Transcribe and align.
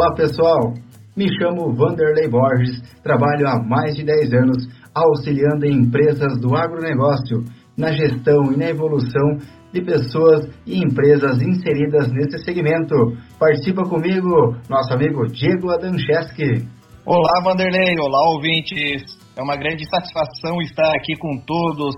Olá 0.00 0.14
pessoal, 0.14 0.72
me 1.14 1.26
chamo 1.36 1.76
Vanderlei 1.76 2.26
Borges, 2.26 2.80
trabalho 3.02 3.46
há 3.46 3.62
mais 3.62 3.94
de 3.94 4.02
10 4.02 4.32
anos 4.32 4.66
auxiliando 4.94 5.66
empresas 5.66 6.40
do 6.40 6.56
agronegócio 6.56 7.44
na 7.76 7.92
gestão 7.92 8.50
e 8.50 8.56
na 8.56 8.70
evolução 8.70 9.36
de 9.70 9.84
pessoas 9.84 10.48
e 10.66 10.82
empresas 10.82 11.42
inseridas 11.42 12.10
nesse 12.10 12.42
segmento. 12.46 12.96
Participa 13.38 13.82
comigo 13.82 14.56
nosso 14.70 14.94
amigo 14.94 15.26
Diego 15.26 15.70
Adancheski. 15.70 16.66
Olá 17.04 17.42
Vanderlei, 17.44 17.94
olá 18.00 18.26
ouvintes. 18.30 19.02
É 19.36 19.42
uma 19.42 19.54
grande 19.54 19.84
satisfação 19.86 20.62
estar 20.62 20.90
aqui 20.96 21.14
com 21.18 21.36
todos, 21.46 21.94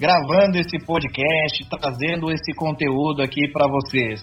gravando 0.00 0.56
esse 0.56 0.82
podcast, 0.86 1.68
trazendo 1.68 2.32
esse 2.32 2.54
conteúdo 2.56 3.20
aqui 3.20 3.46
para 3.52 3.68
vocês. 3.68 4.22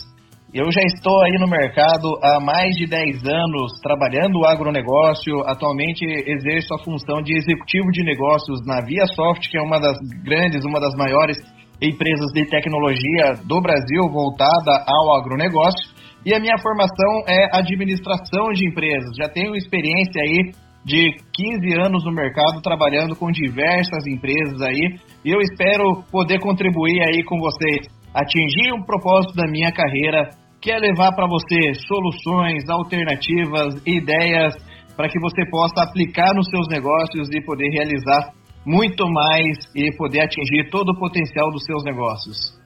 Eu 0.52 0.66
já 0.72 0.82
estou 0.82 1.22
aí 1.22 1.38
no 1.38 1.48
mercado 1.48 2.10
há 2.24 2.40
mais 2.40 2.74
de 2.74 2.88
10 2.88 3.24
anos 3.24 3.72
trabalhando 3.84 4.40
o 4.40 4.48
agronegócio. 4.48 5.42
Atualmente 5.46 6.04
exerço 6.04 6.74
a 6.74 6.84
função 6.84 7.22
de 7.22 7.38
executivo 7.38 7.92
de 7.92 8.04
negócios 8.04 8.66
na 8.66 8.82
ViaSoft, 8.82 9.48
que 9.48 9.60
é 9.60 9.62
uma 9.62 9.80
das 9.80 9.96
grandes, 10.24 10.66
uma 10.66 10.80
das 10.80 10.96
maiores 10.96 11.38
empresas 11.80 12.34
de 12.34 12.50
tecnologia 12.50 13.38
do 13.46 13.62
Brasil 13.62 14.10
voltada 14.12 14.84
ao 14.88 15.18
agronegócio. 15.22 15.94
E 16.26 16.34
a 16.34 16.40
minha 16.40 16.58
formação 16.58 17.24
é 17.28 17.56
administração 17.56 18.50
de 18.52 18.68
empresas. 18.68 19.16
Já 19.22 19.30
tenho 19.30 19.56
experiência 19.56 20.20
aí 20.20 20.52
de 20.84 21.14
15 21.32 21.80
anos 21.80 22.04
no 22.04 22.12
mercado 22.12 22.60
trabalhando 22.64 23.16
com 23.16 23.30
diversas 23.30 24.08
empresas 24.08 24.60
aí. 24.64 24.98
E 25.24 25.30
eu 25.30 25.42
espero 25.42 26.04
poder 26.12 26.40
contribuir 26.40 27.02
aí 27.02 27.24
com 27.24 27.38
vocês 27.38 27.99
atingir 28.14 28.74
um 28.74 28.84
propósito 28.84 29.36
da 29.36 29.48
minha 29.48 29.72
carreira, 29.72 30.30
que 30.62 30.72
é 30.72 30.78
levar 30.78 31.14
para 31.14 31.28
você 31.28 31.74
soluções, 31.88 32.70
alternativas, 32.70 33.82
ideias 33.86 34.56
para 34.96 35.08
que 35.08 35.20
você 35.20 35.50
possa 35.50 35.82
aplicar 35.82 36.34
nos 36.36 36.48
seus 36.50 36.68
negócios 36.68 37.30
e 37.32 37.42
poder 37.46 37.70
realizar 37.70 38.34
muito 38.66 39.08
mais 39.10 39.58
e 39.74 39.96
poder 39.96 40.22
atingir 40.22 40.70
todo 40.70 40.90
o 40.90 41.00
potencial 41.00 41.50
dos 41.52 41.64
seus 41.64 41.84
negócios. 41.86 42.60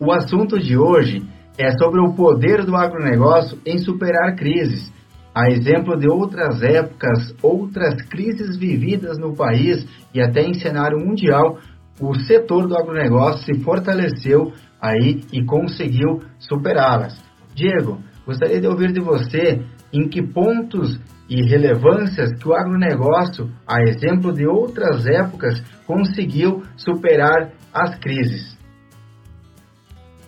O 0.00 0.10
assunto 0.10 0.58
de 0.58 0.78
hoje 0.78 1.22
é 1.58 1.70
sobre 1.72 2.00
o 2.00 2.14
poder 2.14 2.64
do 2.64 2.74
agronegócio 2.74 3.58
em 3.66 3.76
superar 3.76 4.34
crises. 4.34 4.90
A 5.34 5.48
exemplo 5.50 5.96
de 5.98 6.08
outras 6.08 6.62
épocas, 6.62 7.36
outras 7.42 8.02
crises 8.08 8.58
vividas 8.58 9.18
no 9.18 9.36
país 9.36 9.86
e 10.14 10.22
até 10.22 10.40
em 10.40 10.54
cenário 10.54 10.98
mundial, 10.98 11.58
o 12.00 12.14
setor 12.20 12.66
do 12.66 12.76
agronegócio 12.76 13.44
se 13.44 13.62
fortaleceu 13.62 14.52
aí 14.80 15.20
e 15.32 15.44
conseguiu 15.44 16.22
superá-las. 16.38 17.22
Diego, 17.54 17.98
gostaria 18.24 18.60
de 18.60 18.66
ouvir 18.66 18.92
de 18.92 19.00
você 19.00 19.60
em 19.92 20.08
que 20.08 20.22
pontos 20.22 20.98
e 21.28 21.42
relevâncias 21.48 22.32
que 22.40 22.48
o 22.48 22.54
agronegócio, 22.54 23.50
a 23.66 23.82
exemplo 23.82 24.32
de 24.32 24.46
outras 24.46 25.06
épocas, 25.06 25.62
conseguiu 25.86 26.62
superar 26.76 27.52
as 27.72 27.98
crises. 27.98 28.58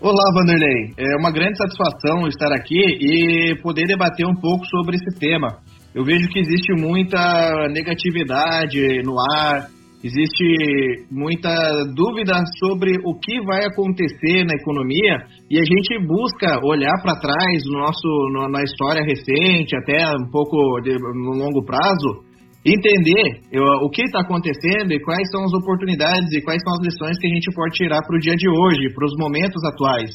Olá, 0.01 0.33
Vanderlei. 0.34 0.95
É 0.98 1.17
uma 1.17 1.31
grande 1.31 1.57
satisfação 1.57 2.27
estar 2.27 2.53
aqui 2.53 2.77
e 2.77 3.55
poder 3.62 3.86
debater 3.86 4.27
um 4.27 4.34
pouco 4.34 4.64
sobre 4.67 4.97
esse 4.97 5.19
tema. 5.19 5.59
Eu 5.95 6.05
vejo 6.05 6.29
que 6.29 6.41
existe 6.41 6.73
muita 6.73 7.69
negatividade 7.69 9.03
no 9.05 9.14
ar, 9.36 9.69
existe 10.03 11.06
muita 11.11 11.50
dúvida 11.95 12.42
sobre 12.58 12.91
o 13.05 13.14
que 13.19 13.41
vai 13.47 13.64
acontecer 13.64 14.45
na 14.45 14.55
economia 14.55 15.22
e 15.48 15.58
a 15.58 15.64
gente 15.64 16.06
busca 16.06 16.58
olhar 16.67 17.00
para 17.03 17.20
trás 17.20 17.62
no 17.70 17.78
nosso, 17.78 18.08
no, 18.35 18.48
na 18.48 18.63
história 18.63 19.02
recente, 19.05 19.77
até 19.77 20.05
um 20.18 20.29
pouco 20.30 20.80
de, 20.83 20.98
no 20.98 21.39
longo 21.39 21.64
prazo, 21.64 22.27
entender 22.67 23.42
eu, 23.52 23.63
o 23.83 23.90
que 23.90 24.02
está 24.02 24.20
acontecendo 24.20 24.92
e 24.92 25.01
quais 25.01 25.30
são 25.30 25.45
as 25.45 25.52
oportunidades 25.52 26.33
e 26.33 26.42
quais 26.42 26.61
são 26.63 26.74
as 26.74 26.86
lições 26.86 27.19
que 27.19 27.27
a 27.27 27.34
gente 27.34 27.55
pode 27.55 27.74
tirar 27.74 28.02
para 28.07 28.17
o 28.17 28.20
dia 28.20 28.34
de 28.34 28.48
hoje, 28.48 28.92
para 28.95 29.07
os 29.07 29.14
momentos 29.19 29.63
atuais. 29.64 30.11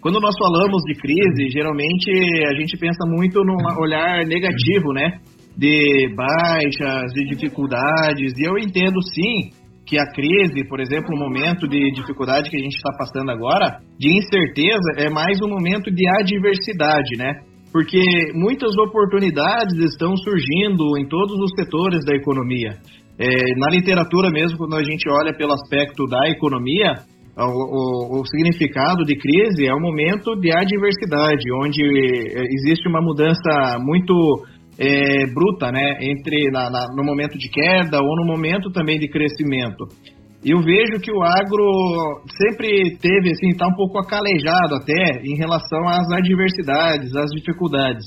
Quando 0.00 0.18
nós 0.18 0.34
falamos 0.38 0.82
de 0.86 0.94
crise, 0.94 1.52
geralmente 1.52 2.10
a 2.48 2.54
gente 2.58 2.76
pensa 2.78 3.04
muito 3.06 3.44
num 3.44 3.58
olhar 3.78 4.24
negativo, 4.24 4.92
né? 4.94 5.20
De 5.56 6.14
baixas, 6.14 7.12
de 7.12 7.24
dificuldades, 7.26 8.32
e 8.38 8.44
eu 8.44 8.58
entendo 8.58 9.00
sim 9.14 9.50
que 9.86 9.98
a 9.98 10.06
crise, 10.12 10.64
por 10.68 10.78
exemplo, 10.80 11.10
o 11.14 11.18
momento 11.18 11.66
de 11.66 11.90
dificuldade 11.90 12.48
que 12.48 12.56
a 12.56 12.62
gente 12.62 12.76
está 12.76 12.90
passando 12.96 13.30
agora, 13.30 13.80
de 13.98 14.16
incerteza, 14.16 14.94
é 14.96 15.10
mais 15.10 15.38
um 15.42 15.48
momento 15.48 15.90
de 15.90 16.08
adversidade, 16.08 17.16
né? 17.18 17.34
Porque 17.72 18.00
muitas 18.34 18.76
oportunidades 18.78 19.76
estão 19.78 20.16
surgindo 20.16 20.96
em 20.96 21.08
todos 21.08 21.34
os 21.40 21.50
setores 21.58 22.04
da 22.04 22.14
economia. 22.14 22.78
É, 23.18 23.26
na 23.58 23.68
literatura 23.68 24.30
mesmo, 24.30 24.56
quando 24.56 24.76
a 24.76 24.82
gente 24.82 25.08
olha 25.10 25.36
pelo 25.36 25.52
aspecto 25.52 26.06
da 26.06 26.30
economia, 26.30 26.94
o, 27.36 28.16
o, 28.16 28.20
o, 28.20 28.26
significado 28.26 29.04
de 29.04 29.16
crise 29.16 29.66
é 29.66 29.74
um 29.74 29.80
momento 29.80 30.34
de 30.36 30.52
adversidade, 30.52 31.44
onde 31.62 31.82
é, 31.82 32.42
existe 32.42 32.88
uma 32.88 33.00
mudança 33.00 33.78
muito 33.80 34.14
é, 34.80 35.26
bruta, 35.34 35.70
né, 35.70 35.98
entre 36.00 36.50
na, 36.50 36.70
na, 36.70 36.86
no 36.96 37.04
momento 37.04 37.36
de 37.36 37.50
queda 37.50 37.98
ou 38.00 38.16
no 38.16 38.24
momento 38.24 38.72
também 38.72 38.98
de 38.98 39.08
crescimento. 39.08 39.84
Eu 40.42 40.58
vejo 40.62 40.98
que 41.02 41.12
o 41.12 41.22
agro 41.22 42.24
sempre 42.40 42.96
teve, 42.96 43.30
assim, 43.30 43.48
está 43.48 43.66
um 43.68 43.76
pouco 43.76 43.98
acalejado 43.98 44.74
até 44.74 45.20
em 45.22 45.36
relação 45.36 45.86
às 45.86 46.10
adversidades, 46.10 47.14
às 47.14 47.28
dificuldades. 47.30 48.06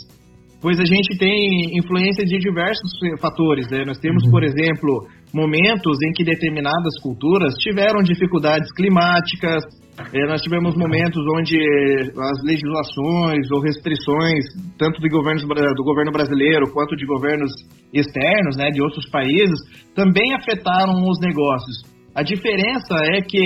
Pois 0.60 0.80
a 0.80 0.86
gente 0.86 1.16
tem 1.20 1.78
influência 1.78 2.26
de 2.26 2.40
diversos 2.40 2.90
fatores, 3.22 3.70
né? 3.70 3.84
Nós 3.86 4.00
temos, 4.00 4.24
uhum. 4.24 4.32
por 4.32 4.44
exemplo, 4.44 5.06
momentos 5.32 5.98
em 6.08 6.12
que 6.14 6.24
determinadas 6.24 7.00
culturas 7.04 7.54
tiveram 7.56 8.02
dificuldades 8.02 8.72
climáticas, 8.74 9.62
é, 9.96 10.28
nós 10.28 10.42
tivemos 10.42 10.76
momentos 10.76 11.22
onde 11.38 11.56
as 11.56 12.44
legislações 12.44 13.46
ou 13.52 13.62
restrições, 13.62 14.44
tanto 14.78 15.00
do 15.00 15.10
governo, 15.10 15.42
do 15.48 15.84
governo 15.84 16.12
brasileiro 16.12 16.72
quanto 16.74 16.96
de 16.96 17.06
governos 17.06 17.52
externos, 17.94 18.58
né, 18.58 18.70
de 18.72 18.82
outros 18.82 19.08
países, 19.12 19.60
também 19.96 20.34
afetaram 20.34 20.94
os 21.04 21.20
negócios. 21.20 21.86
A 22.16 22.24
diferença 22.24 22.96
é 23.14 23.22
que 23.22 23.44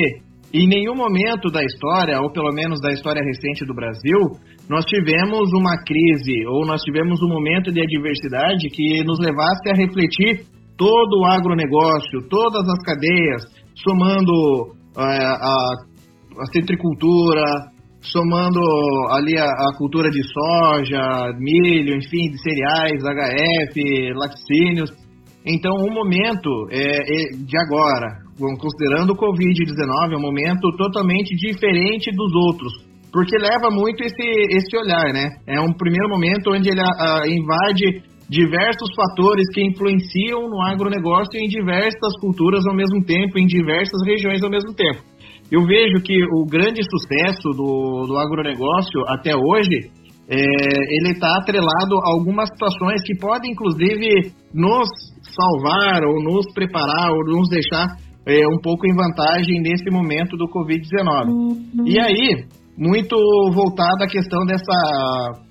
em 0.53 0.65
nenhum 0.65 0.95
momento 0.95 1.51
da 1.51 1.61
história, 1.61 2.21
ou 2.21 2.31
pelo 2.31 2.53
menos 2.53 2.79
da 2.79 2.93
história 2.93 3.21
recente 3.21 3.65
do 3.65 3.75
Brasil, 3.75 4.17
nós 4.69 4.85
tivemos 4.85 5.51
uma 5.53 5.75
crise 5.83 6.45
ou 6.47 6.65
nós 6.65 6.81
tivemos 6.81 7.21
um 7.21 7.27
momento 7.27 7.71
de 7.71 7.81
adversidade 7.81 8.69
que 8.71 9.03
nos 9.03 9.19
levasse 9.19 9.69
a 9.69 9.75
refletir 9.75 10.45
todo 10.77 11.19
o 11.19 11.25
agronegócio, 11.25 12.27
todas 12.29 12.63
as 12.69 12.83
cadeias, 12.83 13.43
somando 13.83 14.31
a, 14.95 15.13
é, 15.13 15.25
a 15.25 15.96
a 16.39 16.45
citricultura, 16.51 17.43
somando 18.01 18.59
ali 19.09 19.37
a, 19.37 19.45
a, 19.45 19.77
cultura 19.77 20.09
de 20.09 20.21
soja, 20.23 21.33
milho, 21.37 21.95
enfim, 21.97 22.29
de 22.29 22.41
cereais, 22.41 23.03
HF, 23.03 24.13
laticínios. 24.15 24.91
Então, 25.45 25.75
o 25.75 25.93
momento 25.93 26.49
é, 26.71 26.97
é 26.97 27.37
de 27.37 27.57
agora, 27.57 28.07
considerando 28.59 29.13
o 29.13 29.17
Covid-19, 29.17 30.13
é 30.13 30.17
um 30.17 30.21
momento 30.21 30.69
totalmente 30.77 31.35
diferente 31.35 32.11
dos 32.11 32.33
outros, 32.33 32.73
porque 33.11 33.37
leva 33.37 33.69
muito 33.71 34.03
esse, 34.03 34.27
esse 34.51 34.77
olhar, 34.77 35.13
né? 35.13 35.29
É 35.47 35.59
um 35.59 35.73
primeiro 35.73 36.09
momento 36.09 36.51
onde 36.51 36.69
ele 36.69 36.81
a, 36.81 37.21
a, 37.21 37.27
invade 37.27 38.03
diversos 38.29 38.89
fatores 38.93 39.45
que 39.53 39.65
influenciam 39.65 40.49
no 40.49 40.61
agronegócio 40.61 41.39
em 41.39 41.47
diversas 41.47 42.13
culturas 42.19 42.65
ao 42.67 42.75
mesmo 42.75 43.03
tempo, 43.05 43.39
em 43.39 43.45
diversas 43.47 44.01
regiões 44.06 44.44
ao 44.44 44.50
mesmo 44.50 44.73
tempo. 44.75 45.00
Eu 45.51 45.65
vejo 45.65 46.03
que 46.03 46.17
o 46.33 46.45
grande 46.45 46.81
sucesso 46.83 47.49
do, 47.55 48.05
do 48.07 48.17
agronegócio 48.17 49.01
até 49.07 49.33
hoje 49.35 49.89
é, 50.29 50.35
ele 50.35 51.11
está 51.13 51.38
atrelado 51.38 51.95
a 52.03 52.11
algumas 52.11 52.49
situações 52.49 53.01
que 53.05 53.15
podem, 53.17 53.51
inclusive, 53.51 54.33
nos 54.53 54.89
salvar 55.23 56.03
ou 56.03 56.21
nos 56.21 56.51
preparar 56.53 57.11
ou 57.11 57.23
nos 57.25 57.47
deixar 57.49 57.95
é, 58.27 58.45
um 58.45 58.59
pouco 58.61 58.85
em 58.85 58.94
vantagem 58.94 59.61
nesse 59.61 59.89
momento 59.89 60.35
do 60.35 60.49
Covid-19. 60.49 61.29
Uhum. 61.29 61.88
E 61.88 61.97
aí, 61.97 62.43
muito 62.77 63.15
voltado 63.53 64.03
à 64.03 64.07
questão 64.07 64.45
dessa 64.45 65.47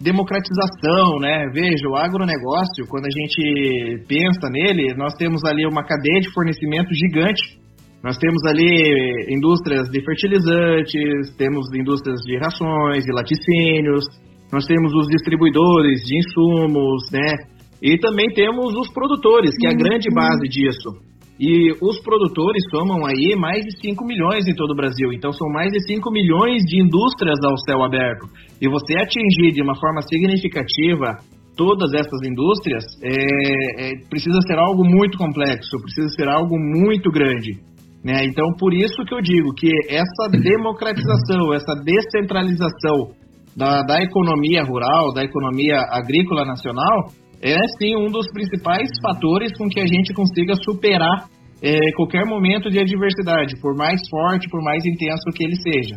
democratização, 0.00 1.18
né? 1.20 1.46
Veja, 1.52 1.86
o 1.90 1.96
agronegócio, 1.96 2.86
quando 2.88 3.04
a 3.04 3.10
gente 3.10 4.04
pensa 4.08 4.48
nele, 4.50 4.94
nós 4.96 5.12
temos 5.14 5.44
ali 5.44 5.66
uma 5.66 5.84
cadeia 5.84 6.20
de 6.20 6.32
fornecimento 6.32 6.88
gigante 6.94 7.65
nós 8.02 8.16
temos 8.18 8.42
ali 8.46 9.34
indústrias 9.34 9.88
de 9.90 10.04
fertilizantes, 10.04 11.36
temos 11.36 11.66
indústrias 11.74 12.20
de 12.26 12.38
rações, 12.38 13.04
de 13.04 13.12
laticínios, 13.12 14.04
nós 14.52 14.64
temos 14.66 14.92
os 14.94 15.08
distribuidores 15.08 16.02
de 16.02 16.18
insumos, 16.18 17.10
né? 17.12 17.56
E 17.82 17.98
também 17.98 18.28
temos 18.32 18.74
os 18.74 18.92
produtores, 18.92 19.50
que 19.58 19.66
é 19.66 19.70
a 19.70 19.74
grande 19.74 20.08
uhum. 20.08 20.14
base 20.14 20.48
disso. 20.48 21.06
E 21.38 21.70
os 21.82 22.00
produtores 22.00 22.62
somam 22.70 23.04
aí 23.04 23.36
mais 23.36 23.62
de 23.62 23.78
5 23.80 24.02
milhões 24.06 24.46
em 24.48 24.54
todo 24.54 24.70
o 24.70 24.76
Brasil. 24.76 25.12
Então 25.12 25.32
são 25.32 25.46
mais 25.52 25.70
de 25.70 25.80
5 25.86 26.10
milhões 26.10 26.62
de 26.64 26.80
indústrias 26.80 27.38
ao 27.44 27.58
céu 27.58 27.82
aberto. 27.84 28.26
E 28.60 28.68
você 28.68 28.94
atingir 28.96 29.52
de 29.52 29.62
uma 29.62 29.74
forma 29.76 30.00
significativa 30.02 31.18
todas 31.54 31.92
essas 31.92 32.20
indústrias 32.26 32.84
é, 33.02 33.10
é, 33.12 33.90
precisa 34.08 34.38
ser 34.46 34.58
algo 34.58 34.84
muito 34.84 35.18
complexo, 35.18 35.80
precisa 35.82 36.08
ser 36.10 36.28
algo 36.28 36.56
muito 36.58 37.10
grande. 37.10 37.58
Né? 38.06 38.24
Então, 38.24 38.46
por 38.56 38.72
isso 38.72 39.04
que 39.04 39.12
eu 39.12 39.20
digo 39.20 39.52
que 39.52 39.68
essa 39.90 40.30
democratização, 40.30 41.52
essa 41.52 41.74
descentralização 41.82 43.10
da, 43.56 43.82
da 43.82 44.00
economia 44.00 44.62
rural, 44.62 45.12
da 45.12 45.24
economia 45.24 45.74
agrícola 45.90 46.44
nacional, 46.44 47.10
é 47.42 47.56
sim 47.76 47.96
um 47.96 48.06
dos 48.06 48.30
principais 48.32 48.88
fatores 49.02 49.50
com 49.58 49.68
que 49.68 49.80
a 49.80 49.86
gente 49.88 50.14
consiga 50.14 50.54
superar 50.54 51.26
é, 51.60 51.76
qualquer 51.96 52.24
momento 52.24 52.70
de 52.70 52.78
adversidade, 52.78 53.60
por 53.60 53.74
mais 53.76 54.00
forte, 54.08 54.48
por 54.48 54.62
mais 54.62 54.86
intenso 54.86 55.24
que 55.34 55.44
ele 55.44 55.56
seja. 55.56 55.96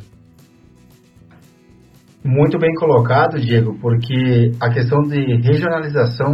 Muito 2.25 2.57
bem 2.57 2.73
colocado, 2.73 3.39
Diego, 3.39 3.77
porque 3.79 4.51
a 4.59 4.73
questão 4.73 5.03
de 5.03 5.35
regionalização 5.43 6.33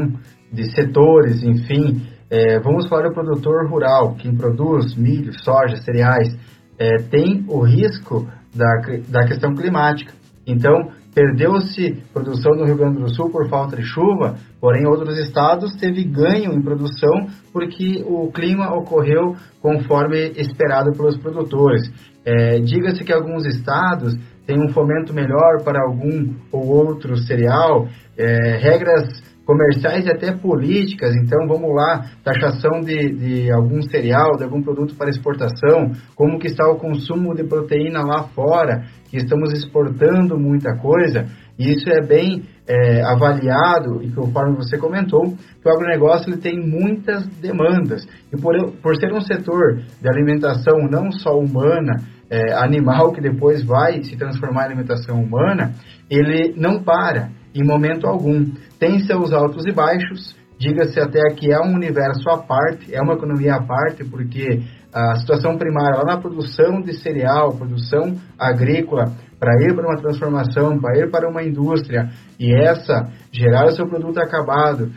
de 0.54 0.72
setores, 0.74 1.44
enfim, 1.44 2.01
é, 2.30 2.60
vamos 2.60 2.88
falar 2.88 3.10
do 3.10 3.13
produtor 3.13 3.69
rural, 3.69 4.16
quem 4.16 4.36
produz 4.36 4.95
milho, 4.95 5.31
soja, 5.44 5.77
cereais, 5.77 6.36
é, 6.77 6.98
tem 7.10 7.45
o 7.48 7.62
risco 7.62 8.27
da, 8.54 8.81
da 9.07 9.27
questão 9.27 9.54
climática. 9.54 10.12
Então, 10.48 10.89
perdeu-se 11.13 12.04
produção 12.13 12.56
no 12.56 12.66
Rio 12.66 12.77
Grande 12.77 13.00
do 13.00 13.13
Sul 13.13 13.30
por 13.30 13.48
falta 13.50 13.77
de 13.77 13.83
chuva, 13.83 14.36
porém 14.60 14.86
outros 14.86 15.18
estados 15.18 15.75
teve 15.75 16.04
ganho 16.04 16.51
em 16.51 16.62
produção 16.62 17.27
porque 17.54 18.04
o 18.06 18.31
clima 18.31 18.75
ocorreu 18.75 19.36
conforme 19.62 20.31
esperado 20.38 20.92
pelos 20.92 21.18
produtores. 21.18 21.89
É, 22.25 22.60
Diga-se 22.60 23.04
que 23.04 23.13
alguns 23.13 23.45
estados 23.45 24.13
têm 24.45 24.57
um 24.60 24.74
fomento 24.74 25.13
melhor 25.13 25.63
para 25.63 25.81
algum 25.81 26.33
ou 26.51 26.68
outro 26.68 27.16
cereal, 27.18 27.88
é, 28.18 28.57
regras 28.57 29.35
comerciais 29.46 30.06
e 30.06 30.10
até 30.10 30.34
políticas. 30.34 31.16
Então, 31.16 31.48
vamos 31.48 31.74
lá, 31.74 32.06
taxação 32.24 32.82
de, 32.82 33.14
de 33.14 33.52
algum 33.52 33.82
cereal, 33.84 34.36
de 34.38 34.44
algum 34.44 34.62
produto 34.62 34.96
para 34.96 35.10
exportação, 35.10 35.92
como 36.16 36.40
que 36.40 36.48
está 36.48 36.68
o 36.68 36.78
consumo 36.78 37.36
de 37.36 37.44
proteína 37.44 38.02
lá 38.02 38.24
fora, 38.30 38.84
que 39.10 39.18
estamos 39.18 39.54
exportando 39.54 40.38
muita 40.38 40.76
coisa. 40.76 41.28
E 41.58 41.72
isso 41.72 41.90
é 41.90 42.06
bem 42.06 42.44
é, 42.68 43.02
avaliado, 43.04 44.04
e 44.04 44.12
conforme 44.12 44.58
você 44.58 44.78
comentou, 44.78 45.22
que 45.62 45.70
o 45.70 45.72
agronegócio 45.72 46.30
ele 46.30 46.42
tem 46.42 46.60
muitas 46.60 47.26
demandas. 47.40 48.06
E 48.34 48.42
por, 48.42 48.54
por 48.82 48.96
ser 48.98 49.14
um 49.14 49.22
setor 49.22 49.82
de 50.02 50.10
alimentação 50.10 50.80
não 50.90 51.12
só 51.12 51.38
humana, 51.38 51.98
é, 52.30 52.54
animal, 52.54 53.12
que 53.12 53.22
depois 53.22 53.64
vai 53.64 54.04
se 54.04 54.18
transformar 54.18 54.64
em 54.64 54.66
alimentação 54.66 55.22
humana, 55.22 55.74
ele 56.10 56.54
não 56.58 56.84
para 56.84 57.30
em 57.56 57.66
momento 57.66 58.06
algum. 58.06 58.46
Tem 58.78 59.00
seus 59.00 59.31
altos 59.31 59.66
e 59.66 59.72
baixos, 59.72 60.36
diga-se 60.60 61.00
até 61.00 61.22
que 61.34 61.52
é 61.52 61.60
um 61.60 61.74
universo 61.74 62.30
à 62.30 62.38
parte, 62.38 62.94
é 62.94 63.02
uma 63.02 63.13
economia 63.13 63.56
à 63.56 63.63
parte, 63.63 64.04
porque 64.04 64.62
a 64.94 65.16
situação 65.16 65.57
primária 65.57 65.98
lá 65.98 66.16
na 66.16 66.22
produção 66.22 66.81
de 66.81 66.94
cereal, 66.94 67.56
produção 67.57 68.16
agrícola, 68.38 69.12
para 69.38 69.62
ir 69.62 69.75
para 69.75 69.88
uma 69.88 70.02
transformação, 70.02 70.80
para 70.80 70.98
ir 70.98 71.12
para 71.12 71.30
uma 71.30 71.44
indústria 71.44 72.10
e 72.40 72.54
essa 72.56 73.12
gerar 73.31 73.66
o 73.66 73.72
seu 73.72 73.86
produto 73.86 74.18
acabado, 74.19 74.92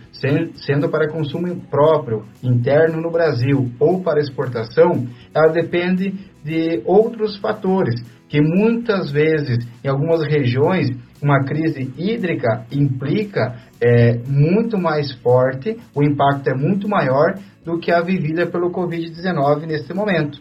sendo 0.55 0.89
para 0.89 1.11
consumo 1.11 1.61
próprio, 1.69 2.25
interno 2.43 3.01
no 3.03 3.11
Brasil 3.11 3.71
ou 3.81 4.01
para 4.01 4.21
exportação, 4.21 5.07
ela 5.35 5.53
depende 5.53 6.15
de 6.45 6.81
outros 6.85 7.37
fatores 7.39 8.01
que 8.29 8.41
muitas 8.41 9.11
vezes 9.11 9.67
em 9.83 9.89
algumas 9.89 10.25
regiões 10.25 10.89
uma 11.23 11.45
crise 11.45 11.93
hídrica 11.97 12.67
implica 12.73 13.57
é, 13.81 14.19
muito 14.27 14.79
mais 14.79 15.13
forte, 15.21 15.77
o 15.95 16.03
impacto 16.03 16.49
é 16.49 16.55
muito 16.55 16.89
maior 16.89 17.35
do 17.65 17.79
que 17.79 17.93
a 17.93 18.01
vivida 18.01 18.47
pelo 18.47 18.71
Covid-19 18.71 19.67
nesse 19.67 19.93
momento. 19.93 20.41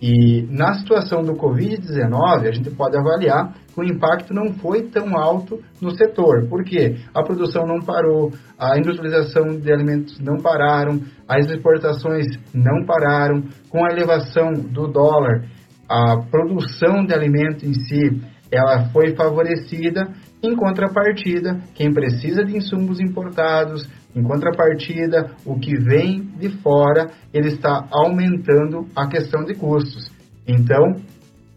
E 0.00 0.42
na 0.50 0.74
situação 0.74 1.22
do 1.22 1.32
Covid-19, 1.32 2.46
a 2.46 2.52
gente 2.52 2.70
pode 2.70 2.98
avaliar 2.98 3.54
que 3.72 3.80
o 3.80 3.84
impacto 3.84 4.34
não 4.34 4.52
foi 4.54 4.82
tão 4.82 5.16
alto 5.16 5.58
no 5.80 5.90
setor. 5.96 6.46
Por 6.48 6.64
quê? 6.64 6.96
A 7.14 7.22
produção 7.22 7.64
não 7.66 7.80
parou, 7.80 8.30
a 8.58 8.78
industrialização 8.78 9.58
de 9.58 9.72
alimentos 9.72 10.20
não 10.20 10.36
pararam, 10.36 11.00
as 11.26 11.46
exportações 11.46 12.26
não 12.52 12.84
pararam. 12.84 13.42
Com 13.70 13.86
a 13.86 13.92
elevação 13.92 14.52
do 14.52 14.86
dólar, 14.86 15.46
a 15.88 16.18
produção 16.30 17.06
de 17.06 17.14
alimento 17.14 17.64
em 17.64 17.72
si 17.72 18.20
ela 18.50 18.88
foi 18.90 19.14
favorecida. 19.14 20.08
Em 20.42 20.54
contrapartida, 20.54 21.60
quem 21.74 21.92
precisa 21.92 22.44
de 22.44 22.56
insumos 22.56 23.00
importados, 23.00 23.88
em 24.14 24.22
contrapartida, 24.22 25.30
o 25.44 25.58
que 25.58 25.76
vem 25.76 26.22
de 26.38 26.48
fora, 26.62 27.10
ele 27.32 27.48
está 27.48 27.86
aumentando 27.90 28.86
a 28.94 29.06
questão 29.08 29.44
de 29.44 29.54
custos. 29.54 30.10
Então, 30.46 30.96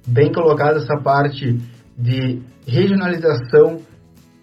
bem 0.07 0.31
colocada 0.31 0.80
essa 0.80 0.97
parte 1.01 1.57
de 1.97 2.41
regionalização 2.68 3.80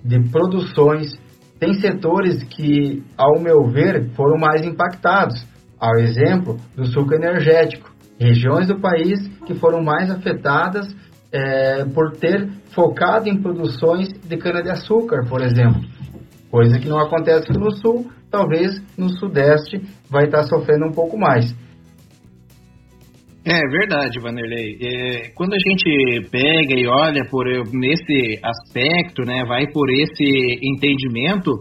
de 0.05 0.21
produções. 0.31 1.13
Tem 1.59 1.75
setores 1.75 2.43
que, 2.45 3.03
ao 3.17 3.41
meu 3.41 3.67
ver, 3.67 4.11
foram 4.15 4.39
mais 4.39 4.65
impactados. 4.65 5.47
Ao 5.79 5.99
exemplo 5.99 6.57
do 6.75 6.87
suco 6.87 7.15
energético. 7.15 7.91
Regiões 8.19 8.67
do 8.67 8.81
país 8.81 9.29
que 9.47 9.55
foram 9.55 9.83
mais 9.83 10.11
afetadas 10.11 10.87
é, 11.33 11.85
por 11.85 12.13
ter 12.13 12.49
focado 12.75 13.29
em 13.29 13.41
produções 13.41 14.09
de 14.09 14.37
cana-de-açúcar, 14.37 15.27
por 15.29 15.43
exemplo. 15.43 15.81
Coisa 16.51 16.79
que 16.79 16.89
não 16.89 16.99
acontece 16.99 17.53
no 17.53 17.71
sul, 17.73 18.11
talvez 18.31 18.81
no 18.97 19.09
sudeste 19.19 19.81
vai 20.11 20.25
estar 20.25 20.45
sofrendo 20.45 20.87
um 20.87 20.93
pouco 20.93 21.19
mais. 21.19 21.55
É 23.49 23.61
verdade, 23.71 24.19
Vanderlei. 24.21 24.77
É, 24.83 25.31
quando 25.37 25.55
a 25.55 25.59
gente 25.59 26.29
pega 26.33 26.75
e 26.75 26.85
olha 26.89 27.25
por 27.31 27.47
nesse 27.73 28.41
aspecto, 28.43 29.23
né, 29.25 29.45
vai 29.47 29.69
por 29.69 29.89
esse 29.89 30.59
entendimento, 30.65 31.53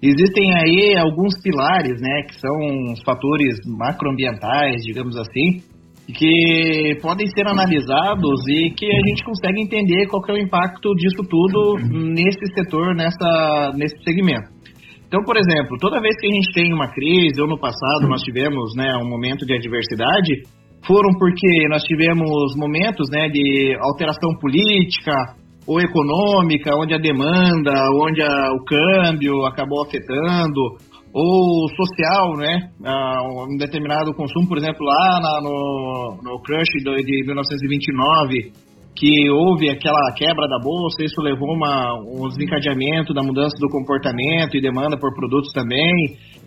existem 0.00 0.54
aí 0.54 0.96
alguns 0.96 1.34
pilares, 1.42 2.00
né, 2.00 2.22
que 2.28 2.38
são 2.38 2.92
os 2.92 3.02
fatores 3.02 3.56
macroambientais, 3.66 4.82
digamos 4.84 5.16
assim, 5.16 5.64
que 6.12 6.98
podem 7.00 7.26
ser 7.28 7.46
analisados 7.46 8.40
e 8.48 8.70
que 8.70 8.86
a 8.86 9.08
gente 9.08 9.24
consegue 9.24 9.62
entender 9.62 10.06
qual 10.06 10.22
é 10.28 10.32
o 10.32 10.38
impacto 10.38 10.94
disso 10.94 11.22
tudo 11.28 11.76
nesse 11.90 12.46
setor, 12.54 12.94
nessa, 12.94 13.72
nesse 13.74 13.96
segmento. 14.04 14.50
Então, 15.06 15.20
por 15.24 15.36
exemplo, 15.36 15.76
toda 15.78 16.00
vez 16.00 16.16
que 16.18 16.26
a 16.26 16.34
gente 16.34 16.52
tem 16.54 16.72
uma 16.72 16.88
crise, 16.88 17.40
ou 17.40 17.46
no 17.46 17.58
passado 17.58 18.08
nós 18.08 18.22
tivemos 18.22 18.74
né, 18.74 18.96
um 18.96 19.08
momento 19.08 19.44
de 19.44 19.54
adversidade, 19.54 20.42
foram 20.86 21.10
porque 21.18 21.68
nós 21.68 21.82
tivemos 21.82 22.56
momentos 22.56 23.08
né, 23.10 23.28
de 23.28 23.76
alteração 23.78 24.30
política 24.40 25.12
ou 25.66 25.80
econômica, 25.80 26.74
onde 26.74 26.94
a 26.94 26.98
demanda, 26.98 27.72
onde 28.02 28.22
a, 28.22 28.50
o 28.52 28.64
câmbio 28.64 29.44
acabou 29.46 29.84
afetando, 29.84 30.60
ou 31.12 31.68
social, 31.76 32.36
né? 32.36 32.70
Uh, 32.80 33.52
um 33.52 33.56
determinado 33.58 34.14
consumo, 34.14 34.48
por 34.48 34.58
exemplo, 34.58 34.84
lá 34.84 35.20
na, 35.20 35.40
no, 35.42 36.18
no 36.22 36.40
crush 36.40 36.72
de, 36.82 37.04
de 37.04 37.26
1929, 37.26 38.52
que 38.94 39.30
houve 39.30 39.70
aquela 39.70 40.12
quebra 40.16 40.46
da 40.48 40.58
bolsa, 40.58 41.04
isso 41.04 41.20
levou 41.20 41.54
uma, 41.54 41.94
um 42.00 42.28
desencadeamento 42.28 43.12
da 43.12 43.22
mudança 43.22 43.56
do 43.58 43.68
comportamento 43.68 44.56
e 44.56 44.60
demanda 44.60 44.98
por 44.98 45.14
produtos 45.14 45.52
também, 45.52 45.92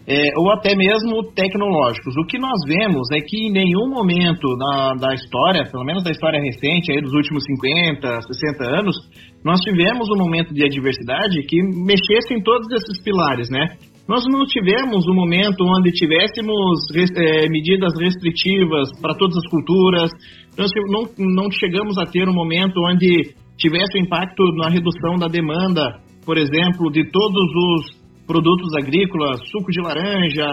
é, 0.08 0.30
ou 0.38 0.52
até 0.52 0.76
mesmo 0.76 1.24
tecnológicos. 1.34 2.16
O 2.18 2.26
que 2.26 2.38
nós 2.38 2.60
vemos 2.68 3.10
é 3.12 3.20
que 3.20 3.48
em 3.48 3.52
nenhum 3.52 3.90
momento 3.90 4.56
na, 4.58 4.94
da 4.94 5.14
história, 5.16 5.64
pelo 5.72 5.84
menos 5.84 6.04
da 6.04 6.12
história 6.12 6.40
recente, 6.40 6.92
aí 6.92 7.02
dos 7.02 7.14
últimos 7.14 7.44
50, 7.44 8.22
60 8.22 8.64
anos, 8.80 8.96
nós 9.44 9.60
tivemos 9.62 10.08
um 10.10 10.18
momento 10.18 10.54
de 10.54 10.64
adversidade 10.64 11.42
que 11.48 11.58
mexesse 11.62 12.34
em 12.34 12.42
todos 12.42 12.68
esses 12.72 13.04
pilares, 13.04 13.50
né? 13.50 13.66
Nós 14.08 14.24
não 14.30 14.46
tivemos 14.46 15.08
um 15.08 15.16
momento 15.16 15.66
onde 15.66 15.92
tivéssemos 15.92 16.80
é, 17.18 17.50
medidas 17.50 17.92
restritivas 18.00 18.90
para 19.02 19.16
todas 19.16 19.36
as 19.36 19.50
culturas, 19.50 20.12
nós 20.56 20.70
não, 20.88 21.10
não 21.18 21.52
chegamos 21.52 21.98
a 21.98 22.06
ter 22.06 22.30
um 22.30 22.34
momento 22.34 22.80
onde 22.86 23.34
tivesse 23.58 23.98
um 23.98 24.04
impacto 24.04 24.44
na 24.58 24.70
redução 24.70 25.16
da 25.18 25.28
demanda, 25.28 26.00
por 26.24 26.38
exemplo, 26.38 26.92
de 26.92 27.10
todos 27.10 27.44
os 27.56 28.06
produtos 28.28 28.76
agrícolas, 28.78 29.40
suco 29.50 29.72
de 29.72 29.82
laranja, 29.82 30.46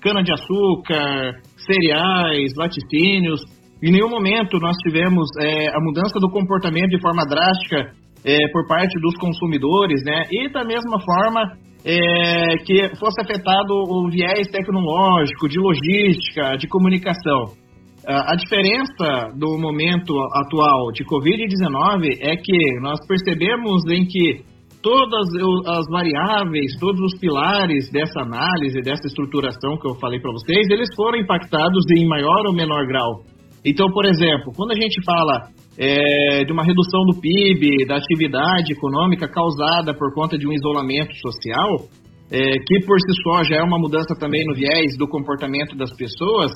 cana-de-açúcar, 0.00 1.42
cereais, 1.58 2.52
laticínios. 2.56 3.40
Em 3.82 3.92
nenhum 3.92 4.10
momento 4.10 4.58
nós 4.58 4.76
tivemos 4.78 5.28
é, 5.40 5.68
a 5.68 5.80
mudança 5.80 6.18
do 6.18 6.28
comportamento 6.28 6.90
de 6.90 7.00
forma 7.00 7.22
drástica 7.24 7.92
é, 8.24 8.48
por 8.50 8.66
parte 8.66 8.98
dos 9.00 9.14
consumidores, 9.16 10.02
né? 10.04 10.24
E 10.32 10.48
da 10.50 10.64
mesma 10.64 10.98
forma 11.00 11.52
é, 11.86 12.56
que 12.66 12.96
fosse 12.98 13.22
afetado 13.22 13.72
o 13.72 14.10
viés 14.10 14.48
tecnológico, 14.48 15.48
de 15.48 15.60
logística, 15.60 16.56
de 16.58 16.66
comunicação. 16.66 17.54
A 18.08 18.36
diferença 18.36 19.32
do 19.36 19.58
momento 19.58 20.14
atual 20.34 20.92
de 20.92 21.04
Covid-19 21.04 22.18
é 22.20 22.36
que 22.36 22.80
nós 22.80 22.98
percebemos 23.06 23.82
em 23.90 24.04
que 24.04 24.44
todas 24.82 25.26
as 25.66 25.86
variáveis, 25.90 26.78
todos 26.78 27.00
os 27.00 27.18
pilares 27.18 27.90
dessa 27.90 28.20
análise, 28.20 28.80
dessa 28.80 29.06
estruturação 29.06 29.76
que 29.78 29.88
eu 29.88 29.94
falei 29.96 30.20
para 30.20 30.30
vocês, 30.30 30.68
eles 30.70 30.88
foram 30.94 31.18
impactados 31.18 31.84
em 31.96 32.06
maior 32.06 32.46
ou 32.46 32.54
menor 32.54 32.86
grau. 32.86 33.22
Então, 33.64 33.88
por 33.90 34.04
exemplo, 34.04 34.52
quando 34.56 34.70
a 34.70 34.80
gente 34.80 35.02
fala 35.04 35.50
é, 35.78 36.44
de 36.44 36.52
uma 36.52 36.64
redução 36.64 37.02
do 37.04 37.20
PIB, 37.20 37.86
da 37.86 37.96
atividade 37.96 38.72
econômica 38.72 39.28
causada 39.28 39.94
por 39.94 40.12
conta 40.14 40.38
de 40.38 40.46
um 40.46 40.52
isolamento 40.52 41.14
social, 41.16 41.88
é, 42.30 42.38
que 42.38 42.86
por 42.86 42.98
si 43.00 43.22
só 43.22 43.44
já 43.44 43.56
é 43.56 43.62
uma 43.62 43.78
mudança 43.78 44.14
também 44.18 44.44
no 44.46 44.54
viés 44.54 44.96
do 44.98 45.06
comportamento 45.06 45.76
das 45.76 45.94
pessoas, 45.96 46.50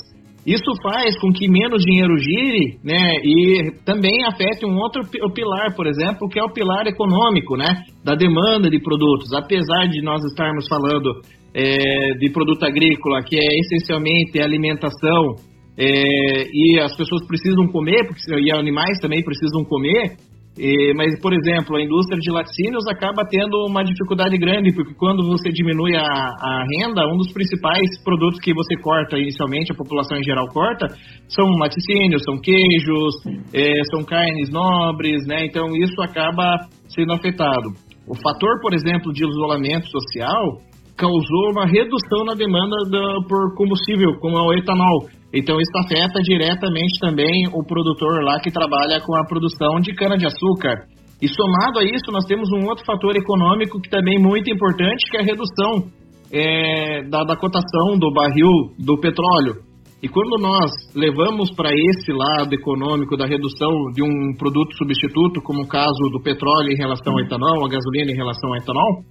isso 0.46 0.72
faz 0.82 1.18
com 1.20 1.30
que 1.32 1.46
menos 1.48 1.82
dinheiro 1.84 2.16
gire, 2.16 2.78
né, 2.82 3.20
e 3.22 3.72
também 3.84 4.24
afete 4.24 4.64
um 4.64 4.74
outro 4.78 5.02
pilar, 5.34 5.74
por 5.76 5.86
exemplo, 5.86 6.28
que 6.28 6.40
é 6.40 6.42
o 6.42 6.52
pilar 6.52 6.86
econômico, 6.86 7.56
né, 7.56 7.82
da 8.02 8.14
demanda 8.14 8.70
de 8.70 8.80
produtos. 8.80 9.32
Apesar 9.34 9.86
de 9.88 10.02
nós 10.02 10.24
estarmos 10.24 10.66
falando 10.66 11.20
é, 11.54 12.14
de 12.18 12.30
produto 12.32 12.64
agrícola, 12.64 13.22
que 13.22 13.36
é 13.36 13.46
essencialmente 13.60 14.40
alimentação, 14.40 15.36
é, 15.80 16.44
e 16.52 16.78
as 16.78 16.94
pessoas 16.94 17.26
precisam 17.26 17.66
comer, 17.68 18.06
porque, 18.06 18.20
e 18.28 18.52
animais 18.52 18.98
também 19.00 19.24
precisam 19.24 19.64
comer, 19.64 20.16
e, 20.58 20.92
mas, 20.94 21.18
por 21.22 21.32
exemplo, 21.32 21.76
a 21.76 21.82
indústria 21.82 22.18
de 22.20 22.30
laticínios 22.30 22.84
acaba 22.86 23.24
tendo 23.24 23.64
uma 23.66 23.82
dificuldade 23.82 24.36
grande, 24.36 24.74
porque 24.74 24.92
quando 24.92 25.24
você 25.26 25.48
diminui 25.48 25.96
a, 25.96 26.02
a, 26.04 26.66
renda, 26.68 27.06
um 27.06 27.16
dos 27.16 27.32
principais 27.32 27.88
produtos 28.04 28.38
que 28.40 28.52
você 28.52 28.76
corta 28.82 29.16
inicialmente, 29.16 29.72
a 29.72 29.74
população 29.74 30.18
em 30.18 30.22
geral 30.22 30.46
corta, 30.48 30.86
são 31.28 31.46
laticínios, 31.58 32.22
são 32.24 32.36
queijos, 32.38 33.14
é, 33.54 33.80
são 33.90 34.04
carnes 34.04 34.50
nobres, 34.50 35.26
né? 35.26 35.46
Então 35.46 35.74
isso 35.76 36.02
acaba 36.02 36.58
sendo 36.88 37.14
afetado. 37.14 37.70
O 38.06 38.14
fator, 38.16 38.60
por 38.60 38.74
exemplo, 38.74 39.14
de 39.14 39.24
isolamento 39.24 39.88
social 39.88 40.58
causou 40.94 41.52
uma 41.52 41.64
redução 41.64 42.26
na 42.26 42.34
demanda 42.34 42.76
do, 42.90 43.24
por 43.26 43.54
combustível, 43.56 44.18
como 44.20 44.36
é 44.36 44.42
o 44.42 44.52
etanol. 44.52 45.08
Então 45.32 45.60
isso 45.60 45.78
afeta 45.78 46.20
diretamente 46.22 46.98
também 47.00 47.46
o 47.52 47.64
produtor 47.64 48.22
lá 48.24 48.40
que 48.40 48.50
trabalha 48.50 49.00
com 49.00 49.16
a 49.16 49.24
produção 49.24 49.80
de 49.80 49.94
cana-de-açúcar. 49.94 50.86
E 51.22 51.28
somado 51.28 51.78
a 51.78 51.84
isso, 51.84 52.10
nós 52.10 52.24
temos 52.24 52.48
um 52.50 52.66
outro 52.66 52.84
fator 52.84 53.14
econômico 53.14 53.80
que 53.80 53.90
também 53.90 54.16
é 54.16 54.20
muito 54.20 54.50
importante, 54.50 55.08
que 55.10 55.18
é 55.18 55.20
a 55.20 55.24
redução 55.24 55.90
é, 56.32 57.02
da, 57.08 57.24
da 57.24 57.36
cotação 57.36 57.98
do 57.98 58.10
barril 58.12 58.50
do 58.78 58.98
petróleo. 58.98 59.70
E 60.02 60.08
quando 60.08 60.40
nós 60.40 60.70
levamos 60.96 61.50
para 61.54 61.70
esse 61.70 62.10
lado 62.10 62.54
econômico 62.54 63.18
da 63.18 63.26
redução 63.26 63.70
de 63.92 64.02
um 64.02 64.34
produto 64.38 64.74
substituto, 64.78 65.42
como 65.42 65.62
o 65.62 65.68
caso 65.68 66.08
do 66.10 66.22
petróleo 66.22 66.72
em 66.72 66.76
relação 66.76 67.12
ao 67.12 67.20
etanol, 67.20 67.66
a 67.66 67.68
gasolina 67.68 68.10
em 68.10 68.16
relação 68.16 68.48
ao 68.48 68.56
etanol, 68.56 69.04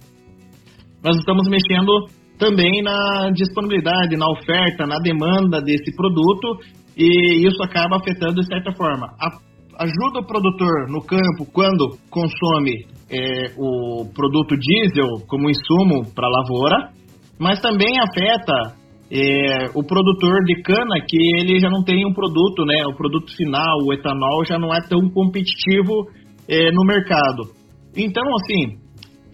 nós 1.02 1.16
estamos 1.16 1.48
mexendo 1.48 1.92
também 2.40 2.82
na 2.82 3.30
disponibilidade, 3.32 4.16
na 4.16 4.26
oferta, 4.26 4.86
na 4.86 4.96
demanda 4.98 5.60
desse 5.60 5.94
produto 5.94 6.58
e 6.96 7.46
isso 7.46 7.62
acaba 7.62 7.96
afetando 7.96 8.40
de 8.40 8.46
certa 8.46 8.72
forma. 8.72 9.06
A, 9.20 9.84
ajuda 9.84 10.20
o 10.20 10.26
produtor 10.26 10.88
no 10.88 11.00
campo 11.02 11.46
quando 11.52 11.96
consome 12.10 12.86
é, 13.10 13.52
o 13.56 14.06
produto 14.14 14.56
diesel 14.56 15.26
como 15.28 15.50
insumo 15.50 16.12
para 16.14 16.26
a 16.26 16.30
lavoura, 16.30 16.90
mas 17.38 17.60
também 17.60 17.98
afeta 17.98 18.80
é, 19.12 19.70
o 19.74 19.82
produtor 19.82 20.44
de 20.44 20.62
cana 20.62 21.00
que 21.06 21.18
ele 21.38 21.58
já 21.58 21.68
não 21.68 21.82
tem 21.82 22.06
um 22.06 22.12
produto, 22.12 22.64
né? 22.64 22.84
O 22.86 22.96
produto 22.96 23.34
final, 23.36 23.78
o 23.84 23.92
etanol, 23.92 24.44
já 24.46 24.58
não 24.58 24.72
é 24.72 24.80
tão 24.88 25.00
competitivo 25.10 26.06
é, 26.48 26.70
no 26.70 26.84
mercado. 26.84 27.50
Então, 27.96 28.22
assim, 28.36 28.78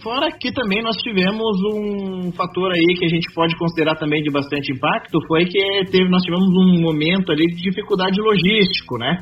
Fora 0.07 0.31
que 0.31 0.53
também 0.53 0.81
nós 0.85 0.95
tivemos 0.99 1.59
um 1.75 2.31
fator 2.31 2.71
aí 2.73 2.95
que 2.95 3.05
a 3.05 3.09
gente 3.09 3.27
pode 3.35 3.59
considerar 3.59 3.97
também 3.97 4.23
de 4.23 4.31
bastante 4.31 4.73
impacto, 4.73 5.19
foi 5.27 5.45
que 5.47 5.59
teve, 5.91 6.09
nós 6.09 6.23
tivemos 6.23 6.47
um 6.47 6.81
momento 6.81 7.33
ali 7.33 7.45
de 7.47 7.61
dificuldade 7.61 8.21
logístico, 8.21 8.99
né? 8.99 9.19